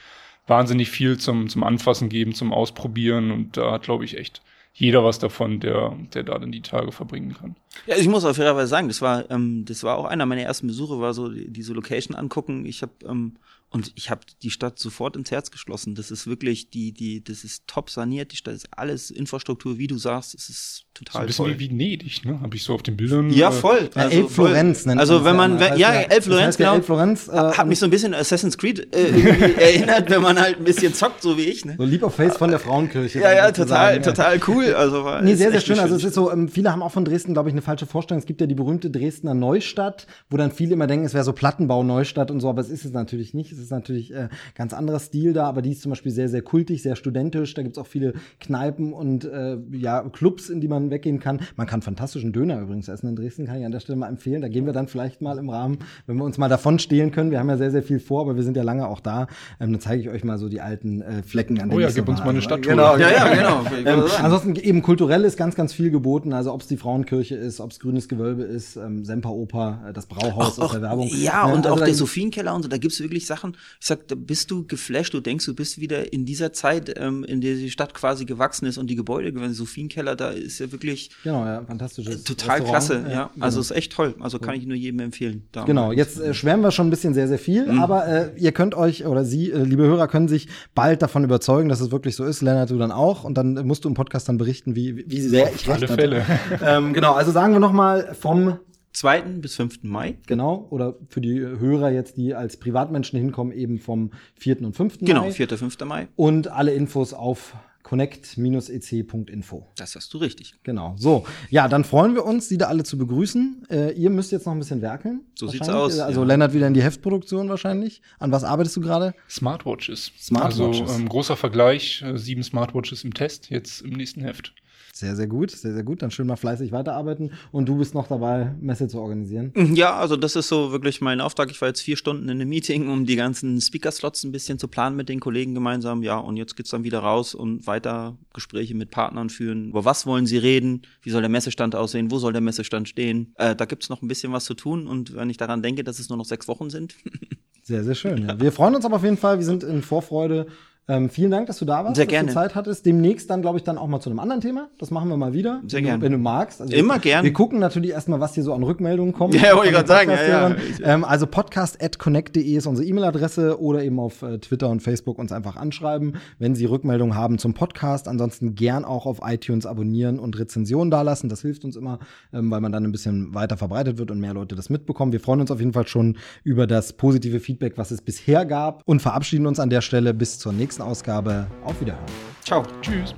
wahnsinnig 0.46 0.90
viel 0.90 1.18
zum, 1.18 1.48
zum 1.48 1.64
Anfassen 1.64 2.08
geben, 2.08 2.34
zum 2.34 2.52
Ausprobieren 2.52 3.30
und 3.30 3.56
da 3.56 3.72
hat, 3.72 3.82
glaube 3.82 4.04
ich, 4.04 4.18
echt 4.18 4.42
jeder 4.74 5.04
was 5.04 5.18
davon, 5.18 5.60
der, 5.60 5.96
der 6.14 6.22
da 6.22 6.38
dann 6.38 6.50
die 6.50 6.62
Tage 6.62 6.92
verbringen 6.92 7.34
kann. 7.38 7.56
Ja, 7.86 7.96
ich 7.96 8.08
muss 8.08 8.24
auf 8.24 8.36
fairerweise 8.36 8.68
sagen, 8.68 8.88
das 8.88 9.02
war, 9.02 9.30
ähm, 9.30 9.64
das 9.66 9.84
war 9.84 9.98
auch 9.98 10.06
einer 10.06 10.24
meiner 10.24 10.42
ersten 10.42 10.66
Besuche, 10.66 10.98
war 10.98 11.12
so 11.12 11.28
diese 11.28 11.74
Location 11.74 12.16
angucken. 12.16 12.64
Ich 12.64 12.80
habe 12.82 12.92
ähm, 13.06 13.36
und 13.72 13.92
ich 13.94 14.10
habe 14.10 14.20
die 14.42 14.50
Stadt 14.50 14.78
sofort 14.78 15.16
ins 15.16 15.30
Herz 15.30 15.50
geschlossen. 15.50 15.94
Das 15.94 16.10
ist 16.10 16.26
wirklich 16.26 16.68
die, 16.68 16.92
die, 16.92 17.24
das 17.24 17.42
ist 17.42 17.66
top 17.66 17.88
saniert. 17.88 18.32
Die 18.32 18.36
Stadt 18.36 18.54
ist 18.54 18.68
alles 18.76 19.10
Infrastruktur, 19.10 19.78
wie 19.78 19.86
du 19.86 19.96
sagst. 19.96 20.34
Es 20.34 20.50
ist 20.50 20.84
total 20.92 21.12
so 21.12 21.18
ein 21.20 21.26
bisschen 21.26 21.44
toll. 21.46 21.58
wie 21.58 21.70
Venedig, 21.70 22.24
ne? 22.26 22.38
Habe 22.40 22.54
ich 22.54 22.64
so 22.64 22.74
auf 22.74 22.82
den 22.82 22.98
Bildern. 22.98 23.30
Ja, 23.30 23.48
äh, 23.48 23.52
voll. 23.52 23.88
Ja, 23.94 24.02
also, 24.02 24.18
El 24.18 24.28
Florenz 24.28 24.84
nennt 24.84 25.00
Also 25.00 25.24
wenn 25.24 25.36
man, 25.36 25.58
wenn, 25.58 25.78
ja, 25.78 25.90
El 25.92 26.20
Florenz, 26.20 26.28
das 26.28 26.46
heißt 26.46 26.58
genau. 26.58 26.74
El 26.74 26.82
Florenz, 26.82 27.28
äh, 27.28 27.32
hat 27.32 27.66
mich 27.66 27.78
so 27.78 27.86
ein 27.86 27.90
bisschen 27.90 28.12
Assassin's 28.12 28.58
Creed 28.58 28.94
äh, 28.94 29.54
erinnert, 29.56 30.10
wenn 30.10 30.20
man 30.20 30.38
halt 30.38 30.58
ein 30.58 30.64
bisschen 30.64 30.92
zockt, 30.92 31.22
so 31.22 31.38
wie 31.38 31.44
ich. 31.44 31.64
Ne? 31.64 31.76
So 31.78 32.06
of 32.06 32.14
Face 32.14 32.36
von 32.36 32.50
der 32.50 32.60
Frauenkirche. 32.60 33.20
Ja, 33.20 33.32
ja, 33.32 33.52
total, 33.52 33.94
sagen, 33.94 34.02
total 34.02 34.40
cool. 34.48 34.74
Also 34.74 35.04
war 35.04 35.22
nee, 35.22 35.34
sehr, 35.34 35.50
sehr 35.50 35.60
schön. 35.62 35.78
Also 35.78 35.94
es 35.94 36.04
ist 36.04 36.14
so, 36.14 36.30
ähm, 36.30 36.48
viele 36.48 36.70
haben 36.70 36.82
auch 36.82 36.92
von 36.92 37.06
Dresden, 37.06 37.32
glaube 37.32 37.48
ich, 37.48 37.54
eine 37.54 37.62
falsche 37.62 37.86
Vorstellung. 37.86 38.20
Es 38.20 38.26
gibt 38.26 38.40
ja 38.42 38.46
die 38.46 38.54
berühmte 38.54 38.90
Dresdner 38.90 39.32
Neustadt, 39.32 40.06
wo 40.28 40.36
dann 40.36 40.52
viele 40.52 40.74
immer 40.74 40.86
denken, 40.86 41.06
es 41.06 41.14
wäre 41.14 41.24
so 41.24 41.32
Plattenbau 41.32 41.82
Neustadt 41.82 42.30
und 42.30 42.40
so, 42.40 42.50
aber 42.50 42.60
es 42.60 42.68
ist 42.68 42.84
es 42.84 42.92
natürlich 42.92 43.32
nicht. 43.32 43.52
Es 43.52 43.61
ist 43.62 43.70
natürlich 43.70 44.12
äh, 44.12 44.28
ganz 44.54 44.72
anderer 44.72 44.98
Stil 44.98 45.32
da, 45.32 45.46
aber 45.46 45.62
die 45.62 45.72
ist 45.72 45.82
zum 45.82 45.90
Beispiel 45.90 46.12
sehr, 46.12 46.28
sehr 46.28 46.42
kultig, 46.42 46.82
sehr 46.82 46.96
studentisch. 46.96 47.54
Da 47.54 47.62
gibt's 47.62 47.78
auch 47.78 47.86
viele 47.86 48.14
Kneipen 48.40 48.92
und 48.92 49.24
äh, 49.24 49.56
ja, 49.72 50.02
Clubs, 50.02 50.48
in 50.48 50.60
die 50.60 50.68
man 50.68 50.90
weggehen 50.90 51.20
kann. 51.20 51.40
Man 51.56 51.66
kann 51.66 51.82
fantastischen 51.82 52.32
Döner 52.32 52.60
übrigens 52.60 52.88
essen 52.88 53.08
in 53.08 53.16
Dresden, 53.16 53.46
kann 53.46 53.58
ich 53.58 53.64
an 53.64 53.72
der 53.72 53.80
Stelle 53.80 53.96
mal 53.96 54.08
empfehlen. 54.08 54.42
Da 54.42 54.48
gehen 54.48 54.66
wir 54.66 54.72
dann 54.72 54.88
vielleicht 54.88 55.22
mal 55.22 55.38
im 55.38 55.48
Rahmen, 55.48 55.78
wenn 56.06 56.16
wir 56.16 56.24
uns 56.24 56.38
mal 56.38 56.48
davon 56.48 56.78
stehlen 56.78 57.10
können. 57.10 57.30
Wir 57.30 57.38
haben 57.38 57.48
ja 57.48 57.56
sehr, 57.56 57.70
sehr 57.70 57.82
viel 57.82 58.00
vor, 58.00 58.22
aber 58.22 58.36
wir 58.36 58.42
sind 58.42 58.56
ja 58.56 58.62
lange 58.62 58.86
auch 58.86 59.00
da. 59.00 59.26
Ähm, 59.60 59.72
dann 59.72 59.80
zeige 59.80 60.02
ich 60.02 60.08
euch 60.08 60.24
mal 60.24 60.38
so 60.38 60.48
die 60.48 60.60
alten 60.60 61.02
äh, 61.02 61.22
Flecken 61.22 61.60
an 61.60 61.70
denen 61.70 61.78
Oh 61.78 61.80
ja, 61.80 61.90
gib 61.90 62.08
uns 62.08 62.20
mal 62.20 62.30
eine 62.30 62.42
Stadttour. 62.42 62.72
Genau, 62.72 62.96
ja, 62.96 63.10
ja, 63.10 63.34
genau. 63.34 63.64
ähm, 63.86 64.04
ansonsten 64.22 64.56
eben 64.56 64.82
kulturell 64.82 65.24
ist 65.24 65.36
ganz, 65.36 65.54
ganz 65.54 65.72
viel 65.72 65.90
geboten. 65.90 66.32
Also 66.32 66.52
ob 66.52 66.60
es 66.60 66.66
die 66.66 66.76
Frauenkirche 66.76 67.34
ist, 67.34 67.60
ob 67.60 67.70
es 67.70 67.80
grünes 67.80 68.08
Gewölbe 68.08 68.42
ist, 68.42 68.76
ähm, 68.76 69.04
Semperoper, 69.04 69.84
äh, 69.88 69.92
das 69.92 70.06
Brauhaus 70.06 70.58
auch, 70.58 70.64
aus 70.64 70.72
der 70.72 70.82
Werbung. 70.82 71.08
Ja, 71.08 71.48
äh, 71.48 71.52
und 71.52 71.66
also 71.66 71.70
auch 71.70 71.84
der 71.84 71.94
Sophienkeller 71.94 72.54
und 72.54 72.62
so, 72.62 72.68
da 72.68 72.78
gibt's 72.78 73.00
wirklich 73.00 73.26
Sachen. 73.26 73.51
Ich 73.80 73.86
sag, 73.86 74.08
da 74.08 74.14
bist 74.14 74.50
du 74.50 74.66
geflasht, 74.66 75.14
du 75.14 75.20
denkst, 75.20 75.46
du 75.46 75.54
bist 75.54 75.80
wieder 75.80 76.12
in 76.12 76.24
dieser 76.24 76.52
Zeit, 76.52 76.92
ähm, 76.96 77.24
in 77.24 77.40
der 77.40 77.54
die 77.54 77.70
Stadt 77.70 77.94
quasi 77.94 78.24
gewachsen 78.24 78.66
ist 78.66 78.78
und 78.78 78.88
die 78.88 78.96
Gebäude 78.96 79.32
gewesen. 79.32 79.54
Sophienkeller, 79.54 80.16
da 80.16 80.30
ist 80.30 80.58
ja 80.58 80.70
wirklich 80.72 81.10
genau, 81.22 81.44
ja, 81.44 81.62
fantastisches. 81.64 82.24
Total 82.24 82.60
Restaurant. 82.60 82.70
klasse, 82.70 83.04
ja. 83.08 83.12
ja. 83.12 83.30
Genau. 83.34 83.44
Also 83.44 83.60
ist 83.60 83.70
echt 83.70 83.92
toll. 83.92 84.14
Also 84.20 84.38
kann 84.38 84.54
ich 84.54 84.66
nur 84.66 84.76
jedem 84.76 85.00
empfehlen. 85.00 85.48
Genau, 85.66 85.92
jetzt 85.92 86.20
äh, 86.20 86.34
schwärmen 86.34 86.62
wir 86.62 86.70
schon 86.70 86.88
ein 86.88 86.90
bisschen 86.90 87.14
sehr, 87.14 87.28
sehr 87.28 87.38
viel, 87.38 87.70
mhm. 87.70 87.80
aber 87.80 88.06
äh, 88.06 88.30
ihr 88.36 88.52
könnt 88.52 88.74
euch 88.74 89.06
oder 89.06 89.24
Sie, 89.24 89.50
äh, 89.50 89.62
liebe 89.62 89.82
Hörer, 89.84 90.08
können 90.08 90.28
sich 90.28 90.48
bald 90.74 91.02
davon 91.02 91.24
überzeugen, 91.24 91.68
dass 91.68 91.80
es 91.80 91.90
wirklich 91.90 92.16
so 92.16 92.24
ist. 92.24 92.42
Lennart, 92.42 92.70
du 92.70 92.78
dann 92.78 92.92
auch. 92.92 93.24
Und 93.24 93.34
dann 93.34 93.66
musst 93.66 93.84
du 93.84 93.88
im 93.88 93.94
Podcast 93.94 94.28
dann 94.28 94.38
berichten, 94.38 94.74
wie, 94.74 95.04
wie 95.08 95.20
sehr 95.20 95.52
ich 95.54 95.68
recht 95.68 95.70
alle 95.70 95.88
Fälle. 95.88 96.26
ähm, 96.64 96.92
genau, 96.92 97.14
also 97.14 97.30
sagen 97.30 97.52
wir 97.52 97.60
noch 97.60 97.72
mal 97.72 98.14
vom 98.18 98.58
2. 98.92 99.22
bis 99.40 99.56
5. 99.56 99.82
Mai. 99.82 100.18
Genau, 100.26 100.66
oder 100.70 100.96
für 101.08 101.20
die 101.20 101.40
Hörer 101.40 101.90
jetzt, 101.90 102.16
die 102.16 102.34
als 102.34 102.56
Privatmenschen 102.58 103.18
hinkommen, 103.18 103.52
eben 103.52 103.78
vom 103.78 104.10
4. 104.36 104.62
und 104.62 104.76
5. 104.76 104.98
Genau, 104.98 105.20
Mai. 105.20 105.30
Genau, 105.30 105.32
4. 105.32 105.48
5. 105.58 105.80
Mai. 105.84 106.08
Und 106.16 106.48
alle 106.48 106.72
Infos 106.72 107.12
auf 107.14 107.54
connect-ec.info. 107.82 109.68
Das 109.76 109.94
hast 109.96 110.14
du 110.14 110.18
richtig. 110.18 110.54
Genau. 110.62 110.94
So, 110.96 111.26
ja, 111.50 111.68
dann 111.68 111.84
freuen 111.84 112.14
wir 112.14 112.24
uns, 112.24 112.48
Sie 112.48 112.56
da 112.56 112.68
alle 112.68 112.84
zu 112.84 112.96
begrüßen. 112.96 113.66
Äh, 113.70 113.92
ihr 113.92 114.08
müsst 114.08 114.32
jetzt 114.32 114.46
noch 114.46 114.54
ein 114.54 114.58
bisschen 114.58 114.80
werkeln. 114.80 115.20
So 115.34 115.48
sieht's 115.48 115.68
aus. 115.68 115.98
Also 115.98 116.20
ja. 116.20 116.26
Lennart 116.26 116.54
wieder 116.54 116.66
in 116.66 116.74
die 116.74 116.82
Heftproduktion 116.82 117.50
wahrscheinlich. 117.50 118.00
An 118.18 118.32
was 118.32 118.44
arbeitest 118.44 118.76
du 118.76 118.80
gerade? 118.80 119.14
Smartwatches. 119.28 120.12
Smartwatches. 120.18 120.80
Also 120.80 120.94
ähm, 120.94 121.08
großer 121.08 121.36
Vergleich, 121.36 122.02
äh, 122.02 122.16
sieben 122.16 122.42
Smartwatches 122.42 123.04
im 123.04 123.12
Test, 123.12 123.50
jetzt 123.50 123.82
im 123.82 123.90
nächsten 123.90 124.22
Heft. 124.22 124.54
Sehr, 124.94 125.16
sehr 125.16 125.26
gut, 125.26 125.50
sehr, 125.50 125.72
sehr 125.72 125.84
gut. 125.84 126.02
Dann 126.02 126.10
schön 126.10 126.26
mal 126.26 126.36
fleißig 126.36 126.70
weiterarbeiten. 126.70 127.32
Und 127.50 127.66
du 127.66 127.78
bist 127.78 127.94
noch 127.94 128.08
dabei, 128.08 128.54
Messe 128.60 128.88
zu 128.88 129.00
organisieren. 129.00 129.50
Mhm, 129.54 129.74
ja, 129.74 129.96
also 129.96 130.16
das 130.16 130.36
ist 130.36 130.48
so 130.48 130.70
wirklich 130.70 131.00
mein 131.00 131.22
Auftrag. 131.22 131.50
Ich 131.50 131.58
war 131.62 131.68
jetzt 131.68 131.80
vier 131.80 131.96
Stunden 131.96 132.24
in 132.24 132.32
einem 132.32 132.50
Meeting, 132.50 132.90
um 132.90 133.06
die 133.06 133.16
ganzen 133.16 133.58
Speaker-Slots 133.58 134.24
ein 134.24 134.32
bisschen 134.32 134.58
zu 134.58 134.68
planen 134.68 134.94
mit 134.94 135.08
den 135.08 135.18
Kollegen 135.18 135.54
gemeinsam. 135.54 136.02
Ja, 136.02 136.18
und 136.18 136.36
jetzt 136.36 136.56
geht's 136.56 136.68
dann 136.68 136.84
wieder 136.84 136.98
raus 136.98 137.34
und 137.34 137.66
weiter 137.66 138.18
Gespräche 138.34 138.74
mit 138.74 138.90
Partnern 138.90 139.30
führen. 139.30 139.70
Über 139.70 139.86
was 139.86 140.04
wollen 140.04 140.26
sie 140.26 140.36
reden? 140.36 140.82
Wie 141.00 141.10
soll 141.10 141.22
der 141.22 141.30
Messestand 141.30 141.74
aussehen? 141.74 142.10
Wo 142.10 142.18
soll 142.18 142.32
der 142.32 142.42
Messestand 142.42 142.86
stehen? 142.86 143.32
Äh, 143.38 143.56
da 143.56 143.64
gibt's 143.64 143.88
noch 143.88 144.02
ein 144.02 144.08
bisschen 144.08 144.32
was 144.34 144.44
zu 144.44 144.52
tun. 144.52 144.86
Und 144.86 145.16
wenn 145.16 145.30
ich 145.30 145.38
daran 145.38 145.62
denke, 145.62 145.84
dass 145.84 146.00
es 146.00 146.10
nur 146.10 146.18
noch 146.18 146.26
sechs 146.26 146.48
Wochen 146.48 146.68
sind. 146.68 146.96
sehr, 147.62 147.82
sehr 147.82 147.94
schön. 147.94 148.28
Ja. 148.28 148.38
Wir 148.38 148.52
freuen 148.52 148.74
uns 148.74 148.84
aber 148.84 148.96
auf 148.96 149.04
jeden 149.04 149.16
Fall. 149.16 149.38
Wir 149.38 149.46
sind 149.46 149.64
in 149.64 149.80
Vorfreude 149.80 150.48
ähm, 150.88 151.08
vielen 151.10 151.30
Dank, 151.30 151.46
dass 151.46 151.58
du 151.58 151.64
da 151.64 151.84
warst, 151.84 151.94
Sehr 151.94 152.06
gerne. 152.06 152.26
dass 152.26 152.34
du 152.34 152.40
Zeit 152.40 152.54
hattest. 152.56 152.84
Demnächst 152.84 153.30
dann, 153.30 153.40
glaube 153.40 153.56
ich, 153.56 153.62
dann 153.62 153.78
auch 153.78 153.86
mal 153.86 154.00
zu 154.00 154.10
einem 154.10 154.18
anderen 154.18 154.40
Thema. 154.40 154.68
Das 154.78 154.90
machen 154.90 155.08
wir 155.08 155.16
mal 155.16 155.32
wieder. 155.32 155.62
Sehr 155.68 155.80
gerne. 155.80 156.02
Wenn 156.02 156.10
du 156.10 156.18
magst. 156.18 156.60
Also 156.60 156.74
Immer 156.74 156.98
gerne. 156.98 157.24
Wir 157.24 157.32
gucken 157.32 157.60
natürlich 157.60 157.92
erstmal, 157.92 158.18
was 158.18 158.34
hier 158.34 158.42
so 158.42 158.52
an 158.52 158.62
Rückmeldungen 158.62 159.12
kommt. 159.12 159.34
Ja, 159.42 159.56
wollte 159.56 159.68
ich 159.68 159.74
gerade 159.74 159.88
sagen. 159.88 160.10
Ja, 160.10 160.48
ja. 160.50 160.56
Ähm, 160.82 161.04
also 161.04 161.26
podcast.connect.de 161.26 162.42
ist 162.42 162.66
unsere 162.66 162.86
E-Mail-Adresse 162.86 163.60
oder 163.60 163.82
eben 163.82 163.98
auf 163.98 164.22
äh, 164.22 164.38
Twitter 164.38 164.68
und 164.68 164.80
Facebook 164.80 165.18
uns 165.18 165.32
einfach 165.32 165.56
anschreiben, 165.56 166.16
wenn 166.38 166.54
Sie 166.54 166.64
Rückmeldungen 166.64 167.16
haben 167.16 167.38
zum 167.38 167.54
Podcast. 167.54 168.06
Ansonsten 168.06 168.54
gern 168.54 168.84
auch 168.84 169.06
auf 169.06 169.20
iTunes 169.24 169.66
abonnieren 169.66 170.18
und 170.18 170.38
Rezensionen 170.38 170.90
dalassen. 170.90 171.28
Das 171.28 171.42
hilft 171.42 171.64
uns 171.64 171.76
immer, 171.76 171.98
ähm, 172.32 172.50
weil 172.50 172.60
man 172.60 172.70
dann 172.72 172.84
ein 172.84 172.92
bisschen 172.92 173.34
weiter 173.34 173.56
verbreitet 173.56 173.98
wird 173.98 174.10
und 174.10 174.20
mehr 174.20 174.34
Leute 174.34 174.54
das 174.54 174.70
mitbekommen. 174.70 175.12
Wir 175.12 175.20
freuen 175.20 175.40
uns 175.40 175.50
auf 175.50 175.60
jeden 175.60 175.72
Fall 175.72 175.86
schon 175.86 176.18
über 176.44 176.66
das 176.66 176.92
positive 176.92 177.40
Feedback, 177.40 177.78
was 177.78 177.90
es 177.90 178.00
bisher 178.00 178.44
gab 178.44 178.82
und 178.84 179.00
verabschieden 179.00 179.46
uns 179.46 179.58
an 179.58 179.70
der 179.70 179.80
Stelle 179.80 180.14
bis 180.14 180.38
zur 180.38 180.52
nächsten 180.72 180.82
Ausgabe. 180.82 181.46
Auf 181.64 181.80
Wiederhören. 181.80 182.06
Ciao. 182.44 182.62
Tschüss. 182.80 183.14